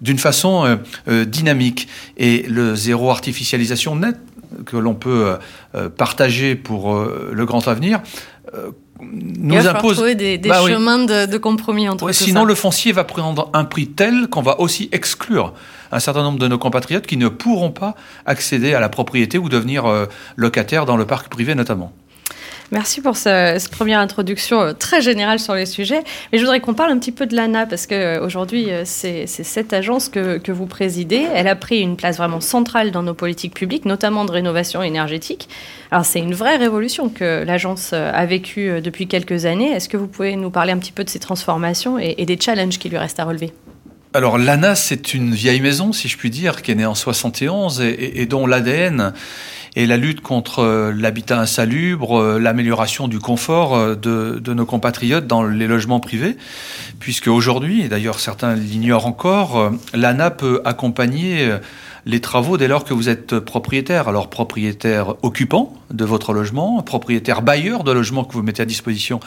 d'une 0.01 0.19
façon 0.19 0.65
euh, 0.65 0.77
euh, 1.09 1.25
dynamique. 1.25 1.89
Et 2.17 2.43
le 2.43 2.75
zéro 2.75 3.11
artificialisation 3.11 3.97
net 3.97 4.17
que 4.65 4.77
l'on 4.77 4.95
peut 4.95 5.37
euh, 5.75 5.89
partager 5.89 6.55
pour 6.55 6.95
le 6.95 7.47
grand 7.47 7.67
avenir, 7.69 8.01
nous 9.01 9.55
Il 9.55 9.69
impose 9.69 9.97
trouver 9.97 10.15
des, 10.15 10.39
bah 10.39 10.63
chemins 10.67 11.05
de, 11.05 11.37
compromis 11.37 11.89
entre 11.89 12.11
Sinon, 12.13 12.45
le 12.45 12.55
foncier 12.55 12.93
va 12.93 13.05
prendre 13.05 13.51
un 13.53 13.65
prix 13.65 13.89
tel 13.89 14.29
qu'on 14.29 14.41
va 14.41 14.61
aussi 14.61 14.89
exclure 14.93 15.53
un 15.93 16.01
certain 16.01 16.23
nombre 16.23 16.39
de 16.39 16.49
nos 16.49 16.57
compatriotes 16.59 17.07
qui 17.07 17.17
ne 17.17 17.29
pourront 17.29 17.71
pas 17.71 17.95
accéder 18.25 18.73
à 18.73 18.81
la 18.81 18.89
propriété 18.89 19.37
ou 19.37 19.49
devenir 19.49 19.85
locataires 20.37 20.87
dans 20.87 20.97
le 20.97 21.05
parc 21.05 21.29
privé 21.29 21.55
notamment. 21.55 21.93
Merci 22.73 23.01
pour 23.01 23.17
cette 23.17 23.69
première 23.69 24.01
introduction 24.01 24.61
euh, 24.61 24.73
très 24.73 25.01
générale 25.01 25.39
sur 25.39 25.55
les 25.55 25.67
sujets. 25.67 26.03
Mais 26.33 26.39
je 26.39 26.43
voudrais 26.43 26.61
qu'on 26.61 26.75
parle 26.75 26.91
un 26.91 26.99
petit 26.99 27.13
peu 27.13 27.27
de 27.27 27.37
l'ANA, 27.37 27.65
parce 27.65 27.87
qu'aujourd'hui, 27.87 28.73
euh, 28.73 28.83
c'est 28.85 29.27
cette 29.27 29.73
agence 29.73 30.09
que, 30.09 30.39
que, 30.39 30.51
vous 30.51 30.67
présidez. 30.67 31.27
Elle 31.33 31.47
a 31.47 31.55
pris 31.55 31.81
une 31.81 31.97
place 31.97 32.17
vraiment 32.17 32.41
centrale 32.41 32.91
dans 32.91 33.05
nos 33.05 33.15
politiques 33.15 33.55
publiques, 33.55 33.85
notamment 33.85 34.25
de 34.25 34.33
rénovation 34.33 34.83
énergétique. 34.83 35.49
Alors, 35.93 36.05
c'est 36.05 36.19
une 36.19 36.35
vraie 36.35 36.57
révolution 36.57 37.09
que 37.09 37.45
l'agence 37.45 37.91
euh, 37.93 38.11
a 38.13 38.27
vécue 38.27 38.81
depuis 38.81 39.07
quelques 39.07 39.45
années. 39.45 39.71
Est-ce 39.71 39.89
que 39.89 39.97
vous 39.97 40.09
pouvez 40.09 40.35
nous 40.35 40.51
parler 40.51 40.73
un 40.73 40.79
petit 40.79 40.93
peu 40.93 41.05
de 41.05 41.11
ces 41.11 41.21
transformations 41.21 41.99
et, 42.01 42.27
des 42.27 42.39
challenges 42.41 42.81
qui 42.81 42.89
lui 42.89 42.99
restent 42.99 43.21
à 43.21 43.25
relever? 43.25 43.53
Alors 44.13 44.39
l'ANA, 44.39 44.75
c'est 44.75 45.15
une 45.15 45.33
vieille 45.33 45.61
maison, 45.61 45.93
si 45.93 46.09
je 46.09 46.17
puis 46.17 46.31
dire, 46.31 46.63
qui 46.63 46.73
est 46.73 46.75
née 46.75 46.87
en 46.87 46.95
71 46.97 47.81
et, 47.81 48.21
et 48.21 48.27
dont 48.27 48.47
l'ADN 48.47 49.13
et 49.77 49.85
la 49.87 49.99
lutte 49.99 50.23
contre 50.23 50.61
euh, 50.61 50.93
l'habitat 50.97 51.39
insalubre, 51.39 52.19
euh, 52.19 52.39
l'amélioration 52.39 53.09
du 53.09 53.19
confort 53.19 53.77
euh, 53.77 53.95
de, 53.95 54.41
de, 54.43 54.55
nos 54.55 54.65
compatriotes 54.65 55.27
dans 55.27 55.45
les 55.45 55.67
logements 55.67 56.01
privés, 56.01 56.37
puisque 56.99 57.29
aujourd'hui, 57.29 57.83
et 57.83 57.89
d'ailleurs 57.89 58.19
certains 58.19 58.55
l'ignorent 58.55 59.07
encore, 59.07 59.71
l'ANA 59.93 60.31
peut 60.31 60.63
accompagner 60.65 61.51
les 62.07 62.21
travaux 62.21 62.57
dès 62.57 62.69
lors 62.69 62.85
que 62.85 62.95
vous 62.95 63.09
êtes 63.09 63.39
propriétaire. 63.41 64.09
Alors 64.09 64.31
propriétaire 64.31 65.15
occupant 65.23 65.75
de 65.91 66.05
votre 66.05 66.33
logement, 66.33 66.81
propriétaire 66.83 67.43
bailleur 67.43 67.85
de 67.85 67.91
logement 67.91 68.25
que 68.25 68.33
vous 68.33 68.43
mettez 68.43 68.63
à 68.63 68.65
disposition 68.65 69.21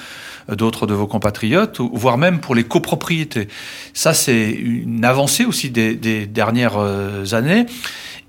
d'autres 0.48 0.88
de 0.88 0.94
vos 0.94 1.06
compatriotes, 1.06 1.80
voire 1.94 2.18
même 2.18 2.40
pour 2.40 2.56
les 2.56 2.64
copropriétés. 2.64 3.50
Ça, 3.94 4.14
c'est 4.14 4.50
une 4.50 5.06
avancée 5.06 5.46
aussi 5.46 5.70
des, 5.70 6.26
dernières 6.26 7.34
années. 7.34 7.66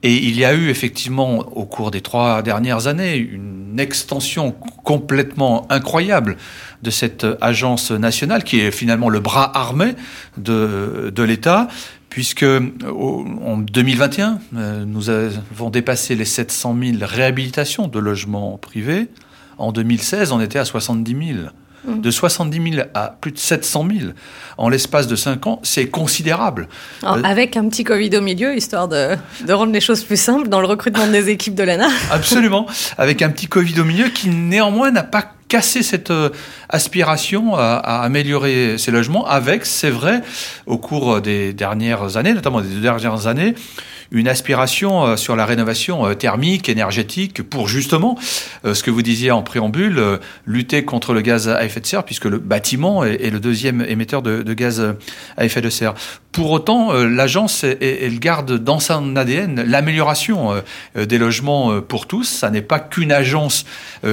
Et 0.03 0.15
il 0.15 0.37
y 0.37 0.45
a 0.45 0.55
eu 0.55 0.69
effectivement, 0.69 1.39
au 1.39 1.65
cours 1.65 1.91
des 1.91 2.01
trois 2.01 2.43
dernières 2.43 2.87
années, 2.87 3.17
une 3.17 3.79
extension 3.79 4.53
complètement 4.83 5.67
incroyable 5.71 6.37
de 6.83 6.91
cette 6.91 7.27
agence 7.41 7.91
nationale 7.91 8.43
qui 8.43 8.61
est 8.61 8.71
finalement 8.71 9.11
le 9.11 9.21
bras 9.21 9.57
armé 9.57 9.95
de 10.39 11.23
l'État 11.23 11.69
puisque 12.11 12.45
en 12.45 13.59
2021, 13.59 14.41
euh, 14.57 14.85
nous 14.85 15.09
avons 15.09 15.71
dépassé 15.71 16.17
les 16.17 16.25
700 16.25 16.77
000 16.83 16.99
réhabilitations 17.01 17.87
de 17.87 17.99
logements 17.99 18.59
privés. 18.59 19.07
En 19.57 19.73
2016, 19.73 20.33
on 20.33 20.41
était 20.41 20.59
à 20.59 20.65
70 20.65 21.35
000. 21.35 21.47
Mmh. 21.83 22.01
De 22.03 22.11
70 22.11 22.73
000 22.73 22.87
à 22.93 23.17
plus 23.19 23.33
de 23.33 23.39
700 23.39 23.89
000 24.01 24.13
en 24.59 24.69
l'espace 24.69 25.07
de 25.07 25.17
5 25.17 25.47
ans, 25.47 25.61
c'est 25.63 25.87
considérable. 25.87 26.69
Euh, 27.05 27.23
avec 27.25 27.57
un 27.57 27.67
petit 27.71 27.85
Covid 27.85 28.15
au 28.19 28.21
milieu, 28.21 28.55
histoire 28.55 28.87
de, 28.87 29.17
de, 29.47 29.53
rendre 29.55 29.73
les 29.73 29.81
choses 29.81 30.05
plus 30.05 30.21
simples 30.21 30.49
dans 30.49 30.61
le 30.61 30.67
recrutement 30.67 31.07
des 31.07 31.31
équipes 31.31 31.55
de 31.55 31.63
l'ANA. 31.63 31.89
Absolument. 32.11 32.67
Avec 32.99 33.23
un 33.23 33.31
petit 33.31 33.47
Covid 33.47 33.81
au 33.81 33.85
milieu 33.85 34.09
qui 34.11 34.29
néanmoins 34.29 34.91
n'a 34.91 35.05
pas 35.05 35.33
casser 35.51 35.83
cette 35.83 36.13
euh, 36.13 36.31
aspiration 36.71 37.57
à, 37.57 37.75
améliorer 38.03 38.79
ces 38.79 38.93
logements 38.93 39.27
avec, 39.27 39.67
c'est 39.67 39.91
vrai, 39.91 40.23
au 40.65 40.79
cours 40.79 41.21
des 41.21 41.53
dernières 41.53 42.17
années, 42.17 42.33
notamment 42.33 42.63
des 42.63 42.69
deux 42.69 42.81
dernières 42.81 43.27
années, 43.27 43.55
une 44.13 44.29
aspiration 44.29 45.05
euh, 45.05 45.17
sur 45.17 45.35
la 45.35 45.45
rénovation 45.45 46.07
euh, 46.07 46.15
thermique, 46.15 46.69
énergétique, 46.69 47.43
pour 47.43 47.67
justement, 47.67 48.17
ce 48.65 48.83
que 48.83 48.93
vous 48.93 49.03
disiez 49.03 49.33
en 49.33 49.43
préambule, 49.43 50.21
lutter 50.47 50.85
contre 50.85 51.13
le 51.13 51.21
gaz 51.21 51.49
à 51.49 51.65
effet 51.65 51.81
de 51.81 51.87
serre, 51.87 52.05
puisque 52.05 52.27
le 52.27 52.39
bâtiment 52.39 53.05
est, 53.05 53.31
le 53.31 53.41
deuxième 53.41 53.81
émetteur 53.81 54.23
de, 54.23 54.55
gaz 54.55 54.95
à 55.37 55.45
effet 55.45 55.61
de 55.61 55.71
serre. 55.71 55.95
Pour 56.33 56.51
autant, 56.51 56.93
l'agence, 56.93 57.65
elle 57.65 58.19
garde 58.19 58.59
dans 58.59 58.79
son 58.79 59.17
ADN 59.17 59.63
l'amélioration 59.67 60.63
des 60.95 61.19
logements 61.19 61.81
pour 61.81 62.07
tous. 62.07 62.25
Ça 62.25 62.51
n'est 62.51 62.63
pas 62.63 62.79
qu'une 62.79 63.13
agence 63.13 63.65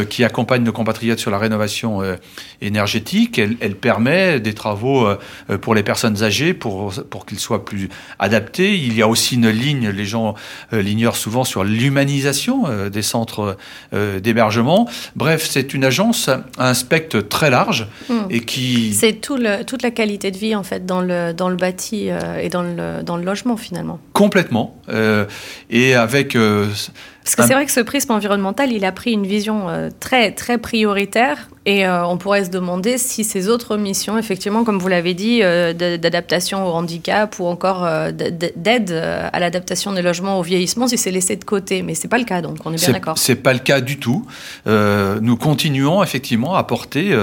qui 0.09 0.23
accompagne 0.23 0.63
nos 0.63 0.71
compatriotes 0.71 1.19
sur 1.19 1.31
la 1.31 1.37
rénovation 1.37 2.01
euh, 2.01 2.15
énergétique. 2.61 3.37
Elle, 3.37 3.75
permet 3.75 4.39
des 4.39 4.53
travaux 4.53 5.05
euh, 5.05 5.57
pour 5.59 5.75
les 5.75 5.83
personnes 5.83 6.23
âgées 6.23 6.55
pour, 6.55 6.91
pour 7.09 7.25
qu'ils 7.25 7.39
soient 7.39 7.63
plus 7.63 7.89
adaptés. 8.17 8.75
Il 8.75 8.95
y 8.95 9.01
a 9.03 9.07
aussi 9.07 9.35
une 9.35 9.49
ligne, 9.49 9.89
les 9.89 10.05
gens 10.05 10.33
euh, 10.73 10.81
l'ignorent 10.81 11.15
souvent, 11.15 11.43
sur 11.43 11.63
l'humanisation 11.63 12.65
des 12.89 13.01
centres 13.01 13.57
d'hébergement. 13.93 14.89
Bref, 15.15 15.47
c'est 15.47 15.73
une 15.73 15.83
agence 15.83 16.29
à 16.29 16.43
un 16.57 16.73
spectre 16.73 17.19
très 17.19 17.49
large 17.49 17.87
hmm. 18.09 18.25
et 18.29 18.39
qui... 18.41 18.93
C'est 18.93 19.13
tout 19.13 19.37
toute 19.67 19.83
la 19.83 19.91
qualité 19.91 20.31
de 20.31 20.37
vie 20.37 20.55
en 20.55 20.63
fait 20.63 20.85
dans 20.85 21.01
le, 21.01 21.31
dans 21.33 21.49
le 21.49 21.55
bâti 21.55 22.06
et 22.09 22.49
dans 22.49 22.63
le, 22.63 23.03
dans 23.03 23.17
le 23.17 23.23
logement 23.23 23.57
finalement. 23.57 23.99
Complètement. 24.13 24.75
et 25.69 25.95
avec 25.95 26.37
parce 27.27 27.35
que 27.35 27.45
c'est 27.45 27.53
vrai 27.53 27.65
que 27.65 27.73
ce 27.73 27.81
prisme 27.81 28.13
environnemental, 28.13 28.71
il 28.71 28.85
a 28.85 28.93
pris 28.93 29.11
une 29.11 29.27
vision 29.27 29.67
euh, 29.67 29.89
très, 29.99 30.31
très 30.31 30.57
prioritaire 30.57 31.49
et 31.65 31.85
euh, 31.85 32.07
on 32.07 32.17
pourrait 32.17 32.45
se 32.45 32.49
demander 32.49 32.97
si 32.97 33.25
ces 33.25 33.49
autres 33.49 33.75
missions, 33.75 34.17
effectivement, 34.17 34.63
comme 34.63 34.79
vous 34.79 34.87
l'avez 34.87 35.13
dit, 35.13 35.41
euh, 35.43 35.73
d'adaptation 35.73 36.65
au 36.65 36.69
handicap 36.69 37.37
ou 37.39 37.47
encore 37.47 37.85
d'aide 38.13 38.91
à 38.91 39.39
l'adaptation 39.41 39.91
des 39.91 40.01
logements 40.01 40.39
au 40.39 40.41
vieillissement, 40.41 40.87
si 40.87 40.97
c'est 40.97 41.11
laissé 41.11 41.35
de 41.35 41.43
côté. 41.43 41.81
Mais 41.81 41.95
c'est 41.95 42.07
pas 42.07 42.17
le 42.17 42.23
cas, 42.23 42.41
donc 42.41 42.59
on 42.63 42.71
est 42.71 42.77
bien 42.77 42.93
d'accord. 42.93 43.17
C'est 43.17 43.35
pas 43.35 43.51
le 43.51 43.59
cas 43.59 43.81
du 43.81 43.99
tout. 43.99 44.25
nous 44.65 45.35
continuons 45.35 46.01
effectivement 46.03 46.55
à 46.55 46.59
apporter, 46.59 47.13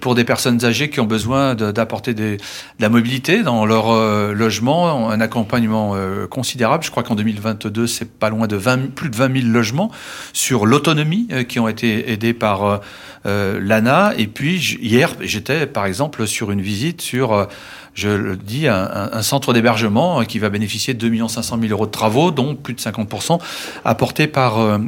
pour 0.00 0.14
des 0.14 0.24
personnes 0.24 0.64
âgées 0.64 0.88
qui 0.88 1.00
ont 1.00 1.06
besoin 1.06 1.56
d'apporter 1.56 2.14
de, 2.14 2.36
la 2.78 2.88
mobilité 2.88 3.42
dans 3.42 3.66
leur 3.66 3.92
logement, 4.32 5.10
un 5.10 5.20
accompagnement 5.20 5.96
considérable. 6.30 6.84
Je 6.84 6.92
crois 6.92 7.02
qu'en 7.02 7.16
2022, 7.16 7.88
c'est 7.88 8.08
pas 8.08 8.30
loin 8.30 8.46
de 8.46 8.56
20, 8.56 8.94
plus 8.94 9.10
de 9.10 9.16
20 9.16 9.31
000 9.32 9.52
logements 9.52 9.90
sur 10.32 10.66
l'autonomie 10.66 11.26
euh, 11.32 11.42
qui 11.44 11.58
ont 11.60 11.68
été 11.68 12.10
aidés 12.10 12.34
par 12.34 12.64
euh, 12.64 12.78
euh, 13.26 13.60
l'ANA. 13.60 14.12
Et 14.16 14.26
puis 14.26 14.56
hier, 14.80 15.14
j'étais 15.20 15.66
par 15.66 15.86
exemple 15.86 16.26
sur 16.26 16.50
une 16.50 16.60
visite 16.60 17.00
sur 17.00 17.48
je 17.94 18.08
le 18.08 18.36
dis, 18.36 18.68
un, 18.68 19.20
centre 19.20 19.52
d'hébergement 19.52 20.24
qui 20.24 20.38
va 20.38 20.48
bénéficier 20.48 20.94
de 20.94 21.08
2 21.08 21.28
500 21.28 21.58
000 21.60 21.72
euros 21.72 21.84
de 21.84 21.90
travaux, 21.90 22.30
dont 22.30 22.54
plus 22.54 22.72
de 22.72 22.80
50% 22.80 23.38
apportés 23.84 24.26
par, 24.26 24.80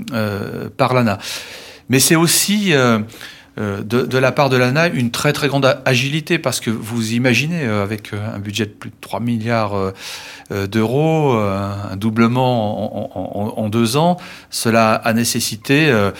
par 0.78 0.94
l'ANA. 0.94 1.18
Mais 1.90 1.98
c'est 1.98 2.16
aussi 2.16 2.72
de, 3.56 3.82
de, 3.82 4.18
la 4.18 4.32
part 4.32 4.48
de 4.48 4.56
l'ANA 4.56 4.88
une 4.88 5.10
très 5.10 5.32
très 5.32 5.48
grande 5.48 5.78
agilité 5.84 6.38
parce 6.38 6.60
que 6.60 6.70
vous 6.70 7.12
imaginez 7.12 7.64
avec 7.64 8.12
un 8.12 8.38
budget 8.38 8.66
de 8.66 8.70
plus 8.70 8.90
de 8.90 8.96
3 9.00 9.20
milliards 9.20 9.92
euh, 10.50 10.66
d'euros, 10.66 11.34
euh, 11.34 11.72
un 11.90 11.96
doublement 11.96 13.58
en, 13.58 13.68
deux 13.70 13.96
ans. 13.96 14.18
Cela 14.50 14.92
a 14.92 15.12
nécessité 15.14 15.88
euh, 15.88 16.10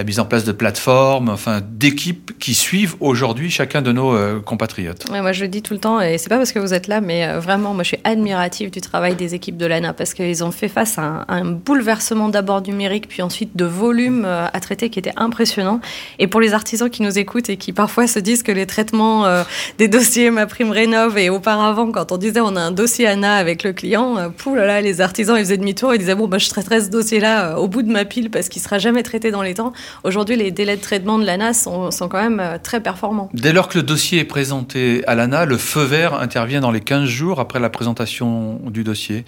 la 0.00 0.04
mise 0.04 0.18
en 0.18 0.24
place 0.24 0.44
de 0.44 0.52
plateformes, 0.52 1.28
enfin 1.28 1.60
d'équipes 1.62 2.32
qui 2.38 2.54
suivent 2.54 2.96
aujourd'hui 3.00 3.50
chacun 3.50 3.82
de 3.82 3.92
nos 3.92 4.14
euh, 4.14 4.40
compatriotes. 4.40 5.10
moi 5.10 5.32
je 5.32 5.42
le 5.42 5.48
dis 5.48 5.60
tout 5.60 5.74
le 5.74 5.78
temps, 5.78 6.00
et 6.00 6.16
c'est 6.16 6.30
pas 6.30 6.38
parce 6.38 6.52
que 6.52 6.58
vous 6.58 6.72
êtes 6.72 6.88
là, 6.88 7.02
mais 7.02 7.26
euh, 7.26 7.38
vraiment, 7.38 7.74
moi 7.74 7.82
je 7.82 7.88
suis 7.88 7.98
admirative 8.04 8.70
du 8.70 8.80
travail 8.80 9.14
des 9.14 9.34
équipes 9.34 9.58
de 9.58 9.66
l'ANA 9.66 9.92
parce 9.92 10.14
qu'ils 10.14 10.42
ont 10.42 10.52
fait 10.52 10.68
face 10.68 10.96
à 10.96 11.26
un, 11.28 11.44
bouleversement 11.44 12.30
d'abord 12.30 12.62
numérique, 12.62 13.08
puis 13.08 13.20
ensuite 13.20 13.58
de 13.58 13.66
volume 13.66 14.24
euh, 14.24 14.46
à 14.50 14.60
traiter 14.60 14.88
qui 14.88 14.98
était 14.98 15.12
impressionnant. 15.16 15.80
Et 16.18 16.26
pour 16.28 16.40
les 16.40 16.54
artisans 16.54 16.79
qui 16.88 17.02
nous 17.02 17.18
écoutent 17.18 17.50
et 17.50 17.56
qui 17.56 17.72
parfois 17.72 18.06
se 18.06 18.18
disent 18.18 18.42
que 18.42 18.52
les 18.52 18.66
traitements 18.66 19.26
des 19.78 19.88
dossiers 19.88 20.30
ma 20.30 20.46
prime 20.46 20.70
rénov 20.70 21.18
et 21.18 21.30
auparavant, 21.30 21.90
quand 21.90 22.12
on 22.12 22.16
disait 22.16 22.40
on 22.40 22.56
a 22.56 22.60
un 22.60 22.70
dossier 22.70 23.06
ANA 23.06 23.34
avec 23.34 23.62
le 23.62 23.72
client, 23.72 24.32
pou 24.36 24.54
là, 24.54 24.80
les 24.80 25.00
artisans 25.00 25.36
ils 25.36 25.44
faisaient 25.44 25.56
demi-tour, 25.56 25.94
ils 25.94 25.98
disaient 25.98 26.14
bon 26.14 26.28
bah 26.28 26.38
je 26.38 26.48
traiterai 26.48 26.80
ce 26.80 26.88
dossier-là 26.90 27.58
au 27.58 27.68
bout 27.68 27.82
de 27.82 27.90
ma 27.90 28.04
pile 28.04 28.30
parce 28.30 28.48
qu'il 28.48 28.62
sera 28.62 28.78
jamais 28.78 29.02
traité 29.02 29.30
dans 29.30 29.42
les 29.42 29.54
temps. 29.54 29.72
Aujourd'hui, 30.04 30.36
les 30.36 30.50
délais 30.50 30.76
de 30.76 30.82
traitement 30.82 31.18
de 31.18 31.24
l'ANA 31.24 31.54
sont, 31.54 31.90
sont, 31.90 32.08
quand 32.08 32.22
même 32.22 32.40
euh, 32.40 32.58
très 32.62 32.80
performants. 32.82 33.30
Dès 33.34 33.52
lors 33.52 33.68
que 33.68 33.78
le 33.78 33.84
dossier 33.84 34.20
est 34.20 34.24
présenté 34.24 35.02
à 35.06 35.14
l'ANA, 35.14 35.44
le 35.44 35.56
feu 35.56 35.82
vert 35.82 36.14
intervient 36.14 36.60
dans 36.60 36.70
les 36.70 36.80
15 36.80 37.04
jours 37.04 37.40
après 37.40 37.60
la 37.60 37.70
présentation 37.70 38.60
du 38.66 38.84
dossier. 38.84 39.24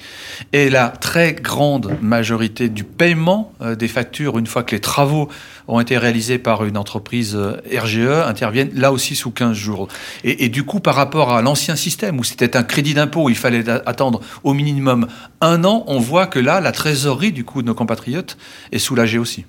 Et 0.52 0.70
la 0.70 0.88
très 0.88 1.32
grande 1.34 1.96
majorité 2.00 2.68
du 2.68 2.84
paiement 2.84 3.52
euh, 3.62 3.74
des 3.74 3.88
factures, 3.88 4.38
une 4.38 4.46
fois 4.46 4.62
que 4.62 4.74
les 4.74 4.80
travaux 4.80 5.28
ont 5.68 5.80
été 5.80 5.98
réalisés 5.98 6.38
par 6.38 6.64
une 6.64 6.76
entreprise 6.76 7.34
euh, 7.36 7.60
RGE, 7.72 8.26
interviennent 8.26 8.72
là 8.74 8.92
aussi 8.92 9.16
sous 9.16 9.30
15 9.30 9.56
jours. 9.56 9.88
Et, 10.24 10.48
du 10.48 10.64
coup, 10.64 10.80
par 10.80 10.94
rapport 10.94 11.32
à 11.32 11.42
l'ancien 11.42 11.76
système 11.76 12.18
où 12.18 12.24
c'était 12.24 12.56
un 12.56 12.62
crédit 12.62 12.94
d'impôt, 12.94 13.28
il 13.28 13.36
fallait 13.36 13.68
attendre 13.68 14.20
au 14.44 14.54
minimum 14.54 15.06
un 15.40 15.64
an, 15.64 15.84
on 15.86 15.98
voit 15.98 16.26
que 16.26 16.38
là, 16.38 16.60
la 16.60 16.72
trésorerie 16.72 17.32
du 17.32 17.44
coup 17.44 17.62
de 17.62 17.66
nos 17.66 17.74
compatriotes 17.74 18.36
est 18.70 18.78
soulagée 18.78 19.18
aussi 19.18 19.44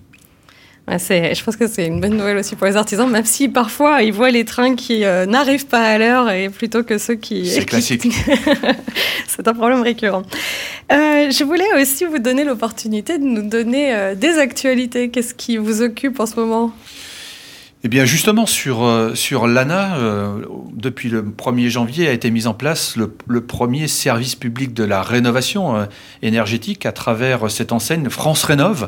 je 0.87 1.43
pense 1.43 1.55
que 1.55 1.67
c'est 1.67 1.87
une 1.87 2.01
bonne 2.01 2.17
nouvelle 2.17 2.37
aussi 2.37 2.55
pour 2.55 2.67
les 2.67 2.75
artisans, 2.75 3.09
même 3.09 3.25
si 3.25 3.47
parfois 3.47 4.01
ils 4.03 4.11
voient 4.11 4.31
les 4.31 4.43
trains 4.43 4.75
qui 4.75 5.05
euh, 5.05 5.25
n'arrivent 5.25 5.67
pas 5.67 5.81
à 5.81 5.97
l'heure 5.97 6.29
et 6.29 6.49
plutôt 6.49 6.83
que 6.83 6.97
ceux 6.97 7.15
qui. 7.15 7.49
C'est 7.49 7.65
classique. 7.65 8.07
c'est 9.27 9.47
un 9.47 9.53
problème 9.53 9.81
récurrent. 9.81 10.23
Euh, 10.91 11.31
je 11.31 11.43
voulais 11.43 11.81
aussi 11.81 12.05
vous 12.05 12.19
donner 12.19 12.43
l'opportunité 12.43 13.17
de 13.17 13.23
nous 13.23 13.47
donner 13.47 13.95
euh, 13.95 14.15
des 14.15 14.37
actualités. 14.37 15.09
Qu'est-ce 15.09 15.33
qui 15.33 15.57
vous 15.57 15.81
occupe 15.81 16.19
en 16.19 16.25
ce 16.25 16.35
moment? 16.35 16.73
Eh 17.85 17.89
bien, 17.89 18.05
justement, 18.05 18.45
sur, 18.45 18.85
euh, 18.85 19.13
sur 19.13 19.45
l'ANA, 19.45 19.97
euh, 19.97 20.37
depuis 20.73 21.09
le 21.09 21.21
1er 21.21 21.67
janvier, 21.67 22.07
a 22.07 22.13
été 22.13 22.31
mis 22.31 22.47
en 22.47 22.53
place 22.53 22.95
le, 22.95 23.41
premier 23.41 23.89
service 23.89 24.35
public 24.35 24.73
de 24.73 24.85
la 24.85 25.01
rénovation 25.01 25.75
euh, 25.75 25.85
énergétique 26.21 26.85
à 26.85 26.93
travers 26.93 27.51
cette 27.51 27.73
enseigne 27.73 28.09
France 28.09 28.45
Rénov, 28.45 28.87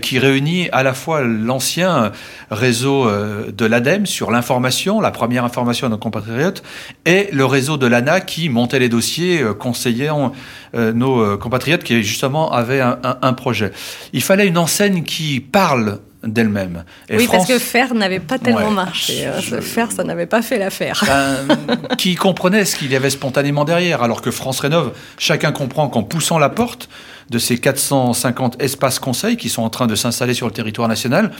qui 0.00 0.18
réunit 0.18 0.68
à 0.72 0.82
la 0.82 0.92
fois 0.92 1.22
l'ancien 1.22 2.10
réseau 2.50 3.08
de 3.08 3.64
l'ADEME 3.64 4.06
sur 4.06 4.32
l'information, 4.32 5.00
la 5.00 5.12
première 5.12 5.44
information 5.44 5.86
à 5.86 5.90
nos 5.90 5.98
compatriotes, 5.98 6.64
et 7.06 7.28
le 7.32 7.44
réseau 7.44 7.76
de 7.76 7.86
l'ANA 7.86 8.20
qui 8.20 8.48
montait 8.48 8.80
les 8.80 8.88
dossiers 8.88 9.42
conseillant 9.58 10.32
nos 10.74 11.38
compatriotes 11.38 11.84
qui 11.84 12.02
justement 12.02 12.52
avaient 12.52 12.80
un, 12.80 12.98
un 13.02 13.32
projet. 13.34 13.72
Il 14.12 14.22
fallait 14.22 14.48
une 14.48 14.58
enseigne 14.58 15.04
qui 15.04 15.40
parle 15.40 16.00
d'elle-même. 16.24 16.84
oui, 17.10 17.28
parce 17.30 17.48
que 17.48 17.58
faire 17.58 17.94
n'avait 17.94 18.20
pas 18.20 18.38
tellement 18.38 18.70
marché. 18.70 19.26
Euh, 19.26 19.60
faire, 19.60 19.90
ça 19.92 20.04
n'avait 20.04 20.26
pas 20.26 20.42
fait 20.42 20.58
l'affaire. 20.58 21.02
Ben, 21.06 21.76
qui 21.98 22.14
comprenait 22.14 22.64
ce 22.64 22.76
qu'il 22.76 22.90
y 22.92 22.96
avait 22.96 23.10
spontanément 23.10 23.64
derrière, 23.64 24.02
alors 24.02 24.22
que 24.22 24.30
France 24.30 24.60
Rénov, 24.60 24.92
chacun 25.18 25.52
comprend 25.52 25.88
qu'en 25.88 26.02
poussant 26.02 26.38
la 26.38 26.48
porte 26.48 26.88
de 27.30 27.38
ces 27.38 27.58
450 27.58 28.62
espaces 28.62 28.98
conseils 28.98 29.36
qui 29.36 29.48
sont 29.48 29.62
en 29.62 29.70
train 29.70 29.86
de 29.86 29.94
s'installer 29.94 30.34
sur 30.34 30.46
le 30.46 30.52
territoire 30.52 30.88
national, 30.88 31.32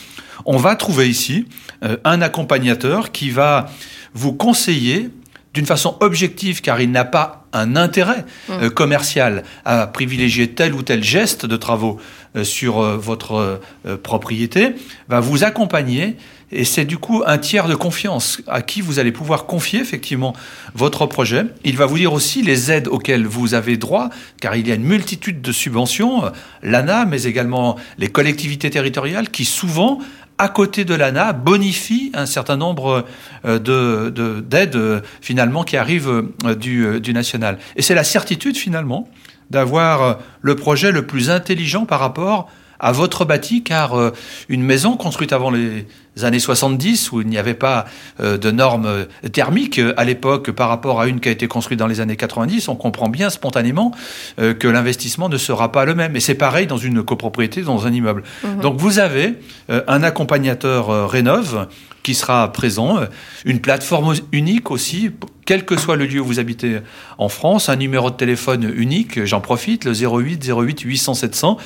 on 0.47 0.57
va 0.57 0.75
trouver 0.77 1.09
ici 1.09 1.47
euh, 1.85 1.97
un 2.05 2.23
accompagnateur 2.23 3.13
qui 3.13 3.31
va 3.31 3.69
vous 4.15 4.33
conseiller 4.33 5.11
d'une 5.55 5.67
façon 5.67 5.97
objective, 6.01 6.61
car 6.61 6.81
il 6.81 6.91
n'a 6.91 7.05
pas 7.05 7.43
un 7.53 7.77
intérêt 7.77 8.25
mmh. 8.49 8.53
euh, 8.53 8.71
commercial 8.71 9.43
à 9.65 9.87
privilégier 9.87 10.49
tel 10.49 10.75
ou 10.75 10.83
tel 10.83 11.05
geste 11.05 11.45
de 11.45 11.57
travaux 11.57 12.01
euh, 12.37 12.45
sur 12.45 12.81
euh, 12.81 12.97
votre 12.97 13.61
propriété, 14.03 14.75
va 15.09 15.21
vous 15.21 15.45
accompagner. 15.45 16.17
Et 16.55 16.65
c'est 16.65 16.85
du 16.85 16.99
coup 16.99 17.23
un 17.27 17.39
tiers 17.39 17.67
de 17.67 17.75
confiance 17.75 18.43
à 18.47 18.61
qui 18.61 18.83
vous 18.83 18.99
allez 18.99 19.13
pouvoir 19.13 19.47
confier 19.47 19.81
effectivement 19.81 20.35
votre 20.75 21.07
projet. 21.07 21.45
Il 21.65 21.77
va 21.77 21.87
vous 21.87 21.97
dire 21.97 22.13
aussi 22.13 22.43
les 22.43 22.71
aides 22.71 22.89
auxquelles 22.89 23.27
vous 23.27 23.55
avez 23.55 23.79
droit, 23.79 24.11
car 24.41 24.55
il 24.55 24.69
y 24.69 24.73
a 24.73 24.75
une 24.75 24.85
multitude 24.85 25.41
de 25.41 25.53
subventions, 25.53 26.31
l'ANA, 26.63 27.07
mais 27.07 27.23
également 27.23 27.77
les 27.97 28.09
collectivités 28.09 28.69
territoriales, 28.69 29.31
qui 29.31 29.47
souvent 29.47 29.99
à 30.39 30.49
côté 30.49 30.85
de 30.85 30.95
l'ANA, 30.95 31.33
bonifie 31.33 32.11
un 32.15 32.27
certain 32.27 32.57
nombre 32.57 33.05
de, 33.45 34.41
d'aides 34.41 35.03
finalement 35.21 35.63
qui 35.63 35.77
arrivent 35.77 36.25
du, 36.59 37.01
du 37.01 37.13
national. 37.13 37.59
Et 37.77 37.83
c'est 37.83 37.95
la 37.95 38.05
certitude 38.05 38.57
finalement 38.57 39.09
d'avoir 39.51 40.19
le 40.41 40.57
projet 40.57 40.91
le 40.91 41.07
plus 41.07 41.31
intelligent 41.31 41.85
par 41.85 42.01
rapport 42.01 42.49
à 42.83 42.91
votre 42.91 43.25
bâti, 43.25 43.63
car 43.63 43.99
euh, 43.99 44.13
une 44.49 44.63
maison 44.63 44.97
construite 44.97 45.33
avant 45.33 45.51
les 45.51 45.87
années 46.23 46.41
70, 46.41 47.13
où 47.13 47.21
il 47.21 47.29
n'y 47.29 47.39
avait 47.39 47.55
pas 47.55 47.87
euh, 48.21 48.37
de 48.37 48.51
normes 48.51 48.87
euh, 48.87 49.05
thermiques 49.33 49.81
à 49.97 50.05
l'époque 50.05 50.51
par 50.51 50.69
rapport 50.69 51.01
à 51.01 51.07
une 51.07 51.21
qui 51.21 51.29
a 51.29 51.33
été 51.33 51.47
construite 51.47 51.79
dans 51.79 51.87
les 51.87 52.01
années 52.01 52.17
90, 52.17 52.69
on 52.69 52.75
comprend 52.75 53.09
bien 53.09 53.31
spontanément 53.31 53.93
que 54.37 54.67
l'investissement 54.67 55.29
ne 55.29 55.37
sera 55.37 55.71
pas 55.71 55.85
le 55.85 55.95
même. 55.95 56.17
Et 56.17 56.21
c'est 56.21 56.35
pareil 56.35 56.67
dans 56.67 56.77
une 56.77 57.03
copropriété, 57.05 57.63
dans 57.63 57.87
un 57.87 57.93
immeuble. 57.93 58.25
Mhm. 58.43 58.61
Donc 58.61 58.77
vous 58.79 58.99
avez 58.99 59.35
un 59.69 60.03
accompagnateur 60.03 61.09
rénove 61.09 61.69
qui 62.03 62.15
sera 62.15 62.53
présent, 62.53 63.01
une 63.45 63.61
plateforme 63.61 64.15
unique 64.33 64.71
aussi, 64.71 65.11
quel 65.47 65.65
que 65.65 65.77
soit 65.77 65.97
le 65.97 66.07
lieu 66.07 66.21
où 66.21 66.25
vous 66.25 66.39
habitez 66.39 66.79
en 67.19 67.29
France, 67.29 67.69
un 67.69 67.77
numéro 67.77 68.11
de 68.11 68.17
téléphone 68.17 68.73
unique, 68.75 69.25
j'en 69.25 69.41
profite, 69.41 69.85
le 69.85 69.93
08 69.93 70.45
08 70.45 70.81
800 70.81 71.15
700, 71.15 71.59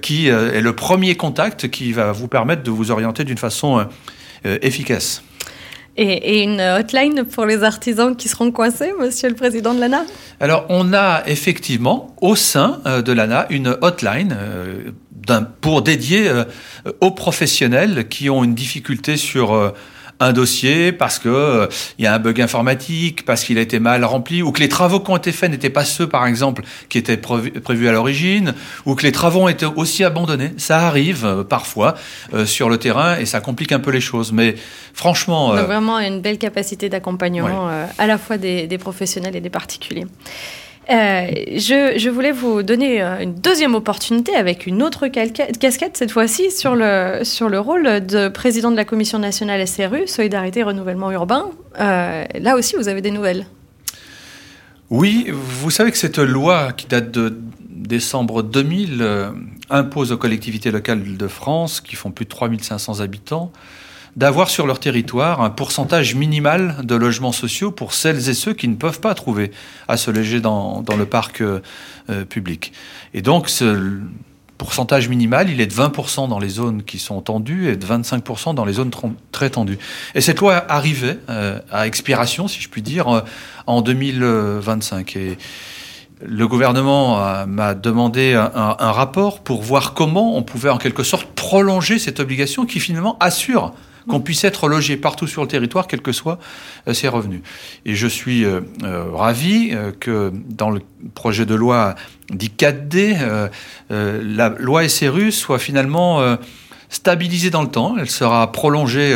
qui 0.00 0.30
euh, 0.30 0.52
est 0.52 0.60
le 0.60 0.74
premier 0.74 1.14
contact 1.14 1.68
qui 1.68 1.92
va 1.92 2.12
vous 2.12 2.28
permettre 2.28 2.62
de 2.62 2.70
vous 2.70 2.90
orienter 2.90 3.24
d'une 3.24 3.38
façon 3.38 3.78
euh, 3.78 3.84
euh, 4.46 4.58
efficace. 4.62 5.22
Et, 5.96 6.38
et, 6.38 6.42
une 6.42 6.60
hotline 6.60 7.24
pour 7.24 7.44
les 7.44 7.62
artisans 7.64 8.16
qui 8.16 8.28
seront 8.28 8.50
coincés, 8.50 8.92
monsieur 8.98 9.28
le 9.28 9.34
président 9.34 9.74
de 9.74 9.80
l'ANA? 9.80 10.04
Alors, 10.40 10.64
on 10.70 10.94
a 10.94 11.22
effectivement 11.26 12.16
au 12.22 12.34
sein 12.34 12.80
de 12.86 13.12
l'ANA 13.12 13.46
une 13.50 13.76
hotline 13.82 14.34
pour 15.60 15.82
dédier 15.82 16.30
aux 17.00 17.10
professionnels 17.10 18.08
qui 18.08 18.30
ont 18.30 18.44
une 18.44 18.54
difficulté 18.54 19.16
sur 19.16 19.72
un 20.22 20.32
dossier 20.32 20.92
parce 20.92 21.18
que 21.18 21.28
euh, 21.28 21.66
il 21.98 22.04
y 22.04 22.08
a 22.08 22.14
un 22.14 22.18
bug 22.18 22.40
informatique, 22.40 23.24
parce 23.24 23.44
qu'il 23.44 23.58
a 23.58 23.60
été 23.60 23.80
mal 23.80 24.04
rempli, 24.04 24.42
ou 24.42 24.52
que 24.52 24.60
les 24.60 24.68
travaux 24.68 25.00
qui 25.00 25.10
ont 25.10 25.16
été 25.16 25.32
faits 25.32 25.50
n'étaient 25.50 25.70
pas 25.70 25.84
ceux, 25.84 26.08
par 26.08 26.26
exemple, 26.26 26.62
qui 26.88 26.98
étaient 26.98 27.16
prévus 27.16 27.88
à 27.88 27.92
l'origine, 27.92 28.54
ou 28.86 28.94
que 28.94 29.02
les 29.02 29.12
travaux 29.12 29.40
ont 29.40 29.48
été 29.48 29.66
aussi 29.66 30.04
abandonnés. 30.04 30.52
Ça 30.56 30.86
arrive 30.86 31.24
euh, 31.24 31.44
parfois 31.44 31.94
euh, 32.34 32.46
sur 32.46 32.68
le 32.68 32.78
terrain 32.78 33.18
et 33.18 33.26
ça 33.26 33.40
complique 33.40 33.72
un 33.72 33.80
peu 33.80 33.90
les 33.90 34.00
choses. 34.00 34.32
Mais 34.32 34.54
franchement, 34.94 35.48
on 35.48 35.52
a 35.52 35.62
vraiment 35.64 35.98
une 35.98 36.20
belle 36.20 36.38
capacité 36.38 36.88
d'accompagnement 36.88 37.68
à 37.98 38.06
la 38.06 38.18
fois 38.18 38.36
des, 38.36 38.66
des 38.66 38.78
professionnels 38.78 39.36
et 39.36 39.40
des 39.40 39.50
particuliers. 39.50 40.06
Euh, 40.90 41.30
je, 41.56 42.08
voulais 42.10 42.32
vous 42.32 42.62
donner 42.62 43.02
euh, 43.02 43.20
une 43.20 43.34
deuxième 43.34 43.74
opportunité 43.74 44.34
avec 44.34 44.66
une 44.66 44.82
autre 44.82 45.06
casquette, 45.06 45.96
cette 45.96 46.10
fois-ci 46.10 46.50
sur 46.50 46.74
le, 46.74 47.20
sur 47.22 47.48
le 47.48 47.60
rôle 47.60 48.04
de 48.04 48.28
président 48.28 48.70
de 48.70 48.76
la 48.76 48.84
Commission 48.84 49.20
nationale 49.20 49.66
SRU, 49.66 50.08
Solidarité 50.08 50.60
et 50.60 50.64
Renouvellement 50.64 51.12
Urbain. 51.12 51.50
Euh, 51.78 52.24
là 52.34 52.56
aussi, 52.56 52.74
vous 52.76 52.88
avez 52.88 53.00
des 53.00 53.12
nouvelles. 53.12 53.46
Oui, 54.90 55.28
vous 55.32 55.70
savez 55.70 55.92
que 55.92 55.98
cette 55.98 56.18
loi 56.18 56.72
qui 56.72 56.86
date 56.86 57.12
de 57.12 57.38
décembre 57.70 58.42
2000 58.42 59.32
impose 59.70 60.12
aux 60.12 60.18
collectivités 60.18 60.70
locales 60.70 61.16
de 61.16 61.28
France, 61.28 61.80
qui 61.80 61.96
font 61.96 62.10
plus 62.10 62.24
de 62.24 62.30
3500 62.30 63.00
habitants, 63.00 63.52
d'avoir 64.16 64.50
sur 64.50 64.66
leur 64.66 64.78
territoire 64.78 65.40
un 65.40 65.50
pourcentage 65.50 66.14
minimal 66.14 66.76
de 66.84 66.94
logements 66.94 67.32
sociaux 67.32 67.70
pour 67.70 67.94
celles 67.94 68.28
et 68.28 68.34
ceux 68.34 68.52
qui 68.52 68.68
ne 68.68 68.74
peuvent 68.74 69.00
pas 69.00 69.14
trouver 69.14 69.50
à 69.88 69.96
se 69.96 70.10
loger 70.10 70.40
dans, 70.40 70.82
dans 70.82 70.96
le 70.96 71.06
parc 71.06 71.40
euh, 71.40 71.60
euh, 72.10 72.24
public. 72.24 72.72
Et 73.14 73.22
donc, 73.22 73.48
ce 73.48 74.00
pourcentage 74.58 75.08
minimal, 75.08 75.50
il 75.50 75.60
est 75.60 75.66
de 75.66 75.72
20% 75.72 76.28
dans 76.28 76.38
les 76.38 76.50
zones 76.50 76.82
qui 76.82 76.98
sont 76.98 77.20
tendues 77.20 77.68
et 77.68 77.76
de 77.76 77.86
25% 77.86 78.54
dans 78.54 78.64
les 78.64 78.74
zones 78.74 78.90
très 79.32 79.50
tendues. 79.50 79.78
Et 80.14 80.20
cette 80.20 80.40
loi 80.40 80.64
arrivait 80.68 81.18
euh, 81.30 81.58
à 81.70 81.86
expiration, 81.86 82.48
si 82.48 82.60
je 82.60 82.68
puis 82.68 82.82
dire, 82.82 83.24
en 83.66 83.80
2025. 83.80 85.16
Et 85.16 85.38
le 86.24 86.46
gouvernement 86.46 87.46
m'a 87.46 87.74
demandé 87.74 88.34
un, 88.34 88.76
un, 88.78 88.92
rapport 88.92 89.40
pour 89.40 89.62
voir 89.62 89.94
comment 89.94 90.36
on 90.36 90.44
pouvait 90.44 90.70
en 90.70 90.78
quelque 90.78 91.02
sorte 91.02 91.26
prolonger 91.34 91.98
cette 91.98 92.20
obligation 92.20 92.64
qui 92.64 92.78
finalement 92.78 93.16
assure 93.18 93.72
qu'on 94.08 94.20
puisse 94.20 94.44
être 94.44 94.68
logé 94.68 94.96
partout 94.96 95.26
sur 95.26 95.42
le 95.42 95.48
territoire, 95.48 95.86
quels 95.86 96.02
que 96.02 96.12
soient 96.12 96.38
euh, 96.88 96.94
ses 96.94 97.08
revenus. 97.08 97.40
Et 97.84 97.94
je 97.94 98.06
suis 98.06 98.44
euh, 98.44 98.60
euh, 98.82 99.10
ravi 99.12 99.74
que 100.00 100.32
dans 100.48 100.70
le 100.70 100.80
projet 101.14 101.46
de 101.46 101.54
loi 101.54 101.94
dit 102.30 102.52
4D, 102.56 103.50
la 103.90 104.48
loi 104.58 104.88
SRU 104.88 105.32
soit 105.32 105.58
finalement 105.58 106.36
stabilisée 106.88 107.50
dans 107.50 107.62
le 107.62 107.68
temps. 107.68 107.96
Elle 107.98 108.10
sera 108.10 108.50
prolongée 108.52 109.14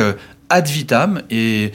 ad 0.49 0.67
vitam 0.67 1.21
et 1.29 1.71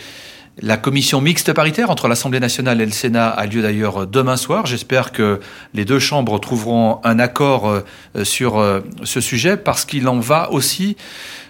la 0.61 0.77
commission 0.77 1.21
mixte 1.21 1.53
paritaire 1.53 1.91
entre 1.91 2.09
l'Assemblée 2.09 2.41
nationale 2.41 2.81
et 2.81 2.87
le 2.87 2.93
Sénat 2.93 3.29
a 3.29 3.47
lieu 3.47 3.63
d'ailleurs 3.63 4.07
demain 4.07 4.37
soir. 4.37 4.67
J'espère 4.67 5.13
que 5.13 5.41
les 5.75 5.85
deux 5.85 5.99
chambres 5.99 6.39
trouveront 6.39 7.01
un 7.05 7.19
accord 7.19 7.83
sur 8.23 8.83
ce 9.03 9.21
sujet 9.21 9.57
parce 9.57 9.85
qu'il 9.85 10.07
en 10.09 10.21
va 10.21 10.51
aussi 10.53 10.97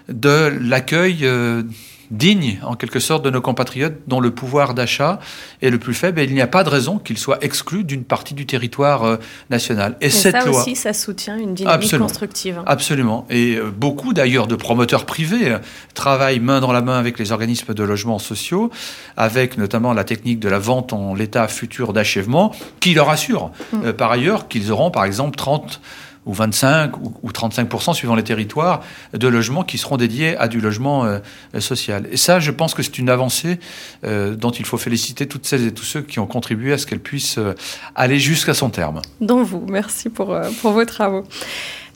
de 0.09 0.51
l'accueil 0.61 1.19
euh, 1.23 1.63
digne, 2.11 2.59
en 2.63 2.75
quelque 2.75 2.99
sorte, 2.99 3.23
de 3.23 3.29
nos 3.29 3.41
compatriotes 3.41 3.95
dont 4.07 4.19
le 4.19 4.31
pouvoir 4.31 4.73
d'achat 4.73 5.19
est 5.61 5.69
le 5.69 5.79
plus 5.79 5.93
faible. 5.93 6.19
Et 6.19 6.25
il 6.25 6.33
n'y 6.33 6.41
a 6.41 6.47
pas 6.47 6.63
de 6.63 6.69
raison 6.69 6.99
qu'ils 6.99 7.17
soient 7.17 7.37
exclus 7.41 7.83
d'une 7.83 8.03
partie 8.03 8.33
du 8.33 8.45
territoire 8.45 9.03
euh, 9.03 9.17
national. 9.49 9.97
Et, 10.01 10.09
cette 10.09 10.35
ça 10.35 10.49
aussi, 10.49 10.75
ça 10.75 10.93
soutient 10.93 11.37
une 11.37 11.53
dynamique 11.53 11.97
constructive. 11.97 12.61
Absolument. 12.65 13.25
Et 13.29 13.55
euh, 13.55 13.71
beaucoup, 13.71 14.13
d'ailleurs, 14.13 14.47
de 14.47 14.55
promoteurs 14.55 15.05
privés 15.05 15.57
travaillent 15.93 16.39
main 16.39 16.59
dans 16.59 16.71
la 16.71 16.81
main 16.81 16.99
avec 16.99 17.17
les 17.17 17.31
organismes 17.31 17.73
de 17.73 17.83
logements 17.83 18.19
sociaux, 18.19 18.69
avec 19.17 19.57
notamment 19.57 19.93
la 19.93 20.03
technique 20.03 20.39
de 20.39 20.49
la 20.49 20.59
vente 20.59 20.93
en 20.93 21.15
l'état 21.15 21.47
futur 21.47 21.93
d'achèvement, 21.93 22.53
qui 22.79 22.93
leur 22.93 23.09
assure, 23.09 23.51
mm. 23.71 23.93
par 23.93 24.11
ailleurs, 24.11 24.47
qu'ils 24.47 24.71
auront, 24.71 24.91
par 24.91 25.05
exemple, 25.05 25.35
30 25.35 25.81
ou 26.25 26.33
25 26.33 26.97
ou, 26.97 27.29
35% 27.29 27.93
suivant 27.93 28.15
les 28.15 28.23
territoires 28.23 28.81
de 29.13 29.27
logements 29.27 29.63
qui 29.63 29.77
seront 29.77 29.97
dédiés 29.97 30.37
à 30.37 30.47
du 30.47 30.61
logement 30.61 31.05
euh, 31.05 31.19
social. 31.59 32.07
Et 32.11 32.17
ça, 32.17 32.39
je 32.39 32.51
pense 32.51 32.73
que 32.73 32.83
c'est 32.83 32.97
une 32.97 33.09
avancée 33.09 33.59
euh, 34.03 34.35
dont 34.35 34.51
il 34.51 34.65
faut 34.65 34.77
féliciter 34.77 35.27
toutes 35.27 35.45
celles 35.45 35.67
et 35.67 35.73
tous 35.73 35.85
ceux 35.85 36.01
qui 36.01 36.19
ont 36.19 36.27
contribué 36.27 36.73
à 36.73 36.77
ce 36.77 36.85
qu'elle 36.85 36.99
puisse 36.99 37.37
euh, 37.37 37.53
aller 37.95 38.19
jusqu'à 38.19 38.53
son 38.53 38.69
terme. 38.69 39.01
Dont 39.21 39.43
vous, 39.43 39.65
merci 39.67 40.09
pour, 40.09 40.37
pour 40.61 40.71
vos 40.71 40.85
travaux. 40.85 41.23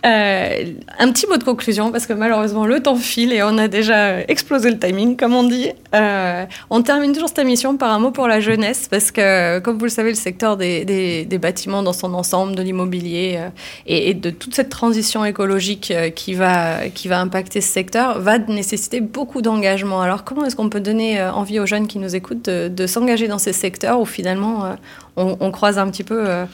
Euh, 0.05 0.73
un 0.99 1.11
petit 1.11 1.25
mot 1.25 1.37
de 1.37 1.43
conclusion, 1.43 1.91
parce 1.91 2.05
que 2.05 2.13
malheureusement 2.13 2.65
le 2.65 2.81
temps 2.81 2.95
file 2.95 3.33
et 3.33 3.41
on 3.41 3.57
a 3.57 3.67
déjà 3.67 4.19
explosé 4.21 4.69
le 4.69 4.77
timing, 4.77 5.17
comme 5.17 5.33
on 5.33 5.43
dit. 5.43 5.69
Euh, 5.95 6.45
on 6.69 6.83
termine 6.83 7.13
toujours 7.13 7.29
cette 7.29 7.39
émission 7.39 7.77
par 7.77 7.91
un 7.91 7.99
mot 7.99 8.11
pour 8.11 8.27
la 8.27 8.39
jeunesse, 8.39 8.87
parce 8.89 9.11
que, 9.11 9.57
comme 9.59 9.77
vous 9.77 9.85
le 9.85 9.91
savez, 9.91 10.09
le 10.09 10.15
secteur 10.15 10.55
des, 10.55 11.27
bâtiments 11.41 11.81
dans 11.81 11.93
son 11.93 12.13
ensemble, 12.13 12.55
de 12.55 12.61
l'immobilier 12.61 13.37
euh, 13.37 13.49
et, 13.87 14.13
de 14.13 14.29
toute 14.29 14.53
cette 14.53 14.69
transition 14.69 15.25
écologique 15.25 15.91
qui, 16.15 16.33
va, 16.35 16.87
qui 16.93 17.07
va 17.07 17.19
impacter 17.19 17.61
ce 17.61 17.71
secteur 17.71 18.19
va 18.19 18.37
nécessiter 18.37 19.01
beaucoup 19.01 19.41
d'engagement. 19.41 20.01
Alors, 20.01 20.23
comment 20.23 20.45
est-ce 20.45 20.55
qu'on 20.55 20.69
peut 20.69 20.79
donner 20.79 21.21
envie 21.21 21.59
aux 21.59 21.65
jeunes 21.65 21.87
qui 21.87 21.97
nous 21.97 22.15
écoutent 22.15 22.49
de, 22.49 22.87
s'engager 22.87 23.27
dans 23.27 23.39
ces 23.39 23.53
secteurs 23.53 23.99
où 23.99 24.05
finalement 24.05 24.75
on 25.17 25.51
croise 25.51 25.77
un 25.77 25.89
petit 25.89 26.03
peu 26.03 26.45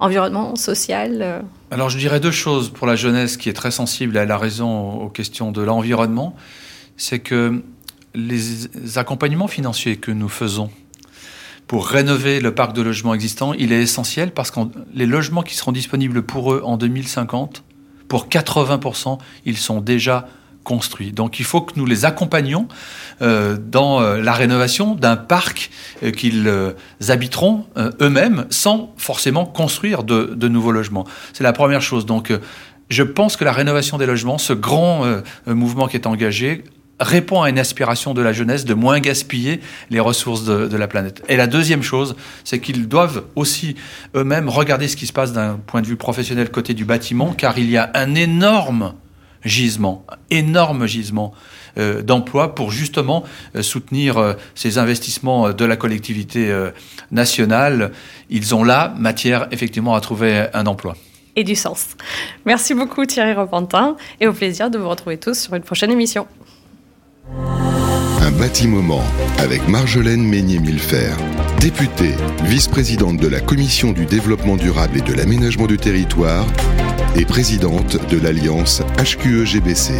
environnement, 0.00 0.56
social 0.56 1.18
euh. 1.22 1.40
Alors 1.70 1.88
je 1.88 1.98
dirais 1.98 2.18
deux 2.18 2.30
choses 2.30 2.70
pour 2.70 2.86
la 2.86 2.96
jeunesse 2.96 3.36
qui 3.36 3.48
est 3.48 3.54
très 3.54 3.70
sensible, 3.70 4.16
à 4.18 4.24
la 4.24 4.36
raison 4.36 4.94
aux 4.94 5.08
questions 5.08 5.52
de 5.52 5.62
l'environnement. 5.62 6.34
C'est 6.96 7.20
que 7.20 7.62
les 8.14 8.98
accompagnements 8.98 9.46
financiers 9.46 9.96
que 9.96 10.10
nous 10.10 10.28
faisons 10.28 10.70
pour 11.70 11.86
rénover 11.86 12.40
le 12.40 12.52
parc 12.52 12.72
de 12.72 12.82
logements 12.82 13.14
existant, 13.14 13.52
il 13.52 13.72
est 13.72 13.80
essentiel 13.80 14.32
parce 14.32 14.50
que 14.50 14.58
les 14.92 15.06
logements 15.06 15.42
qui 15.42 15.54
seront 15.54 15.70
disponibles 15.70 16.22
pour 16.22 16.52
eux 16.52 16.62
en 16.64 16.76
2050, 16.76 17.62
pour 18.08 18.26
80%, 18.26 19.18
ils 19.44 19.56
sont 19.56 19.80
déjà 19.80 20.26
Donc 21.12 21.40
il 21.40 21.44
faut 21.44 21.60
que 21.62 21.72
nous 21.76 21.86
les 21.86 22.04
accompagnions 22.04 22.68
euh, 23.22 23.56
dans 23.58 24.00
euh, 24.00 24.20
la 24.20 24.32
rénovation 24.32 24.94
d'un 24.94 25.16
parc 25.16 25.70
euh, 26.02 26.10
qu'ils 26.10 26.50
habiteront 27.08 27.66
eux-mêmes 28.00 28.46
sans 28.50 28.92
forcément 28.96 29.44
construire 29.46 30.04
de, 30.04 30.48
nouveaux 30.48 30.72
logements. 30.72 31.06
C'est 31.32 31.44
la 31.44 31.52
première 31.52 31.82
chose. 31.82 32.06
Donc 32.06 32.32
je 32.88 33.02
pense 33.02 33.36
que 33.36 33.44
la 33.44 33.52
rénovation 33.52 33.98
des 33.98 34.06
logements, 34.06 34.38
ce 34.38 34.52
grand 34.52 35.04
mouvement 35.46 35.86
qui 35.86 35.96
est 35.96 36.06
engagé, 36.06 36.64
répond 36.98 37.42
à 37.42 37.50
une 37.50 37.58
aspiration 37.58 38.12
de 38.14 38.20
la 38.20 38.32
jeunesse 38.32 38.64
de 38.64 38.74
moins 38.74 39.00
gaspiller 39.00 39.60
les 39.90 40.00
ressources 40.00 40.44
de 40.44 40.76
la 40.76 40.88
planète. 40.88 41.22
Et 41.28 41.36
la 41.36 41.46
deuxième 41.46 41.82
chose, 41.82 42.14
c'est 42.44 42.60
qu'ils 42.60 42.88
doivent 42.88 43.24
aussi 43.36 43.76
eux-mêmes 44.14 44.48
regarder 44.48 44.88
ce 44.88 44.96
qui 44.96 45.06
se 45.06 45.12
passe 45.12 45.32
d'un 45.32 45.58
point 45.66 45.80
de 45.82 45.86
vue 45.86 45.96
professionnel 45.96 46.50
côté 46.50 46.74
du 46.74 46.84
bâtiment, 46.84 47.32
car 47.32 47.58
il 47.58 47.70
y 47.70 47.78
a 47.78 47.90
un 47.94 48.14
énorme 48.14 48.94
gisement, 49.44 50.04
énorme 50.30 50.86
gisement 50.86 51.32
euh, 51.78 52.02
d'emplois 52.02 52.54
pour 52.54 52.70
justement 52.72 53.24
euh, 53.54 53.62
soutenir 53.62 54.18
euh, 54.18 54.34
ces 54.54 54.78
investissements 54.78 55.52
de 55.52 55.64
la 55.64 55.76
collectivité 55.76 56.52
nationale. 57.10 57.92
Ils 58.28 58.54
ont 58.54 58.64
là 58.64 58.94
matière 58.98 59.46
effectivement 59.50 59.94
à 59.94 60.00
trouver 60.00 60.46
un 60.52 60.66
emploi. 60.66 60.96
Et 61.36 61.44
du 61.44 61.54
sens. 61.54 61.96
Merci 62.44 62.74
beaucoup 62.74 63.06
Thierry 63.06 63.32
Repentin 63.32 63.96
et 64.20 64.26
au 64.26 64.32
plaisir 64.32 64.70
de 64.70 64.78
vous 64.78 64.88
retrouver 64.88 65.16
tous 65.16 65.38
sur 65.38 65.54
une 65.54 65.62
prochaine 65.62 65.90
émission. 65.90 66.26
Un 68.30 68.38
bâti 68.38 68.68
moment 68.68 69.02
avec 69.38 69.66
Marjolaine 69.66 70.22
Meignet-Millefer, 70.22 71.14
députée, 71.60 72.14
vice-présidente 72.44 73.16
de 73.16 73.26
la 73.26 73.40
Commission 73.40 73.92
du 73.92 74.06
développement 74.06 74.56
durable 74.56 74.98
et 74.98 75.00
de 75.00 75.12
l'aménagement 75.12 75.66
du 75.66 75.78
territoire 75.78 76.46
et 77.16 77.24
présidente 77.24 77.96
de 78.08 78.18
l'Alliance 78.18 78.82
HQE-GBC. 78.98 79.94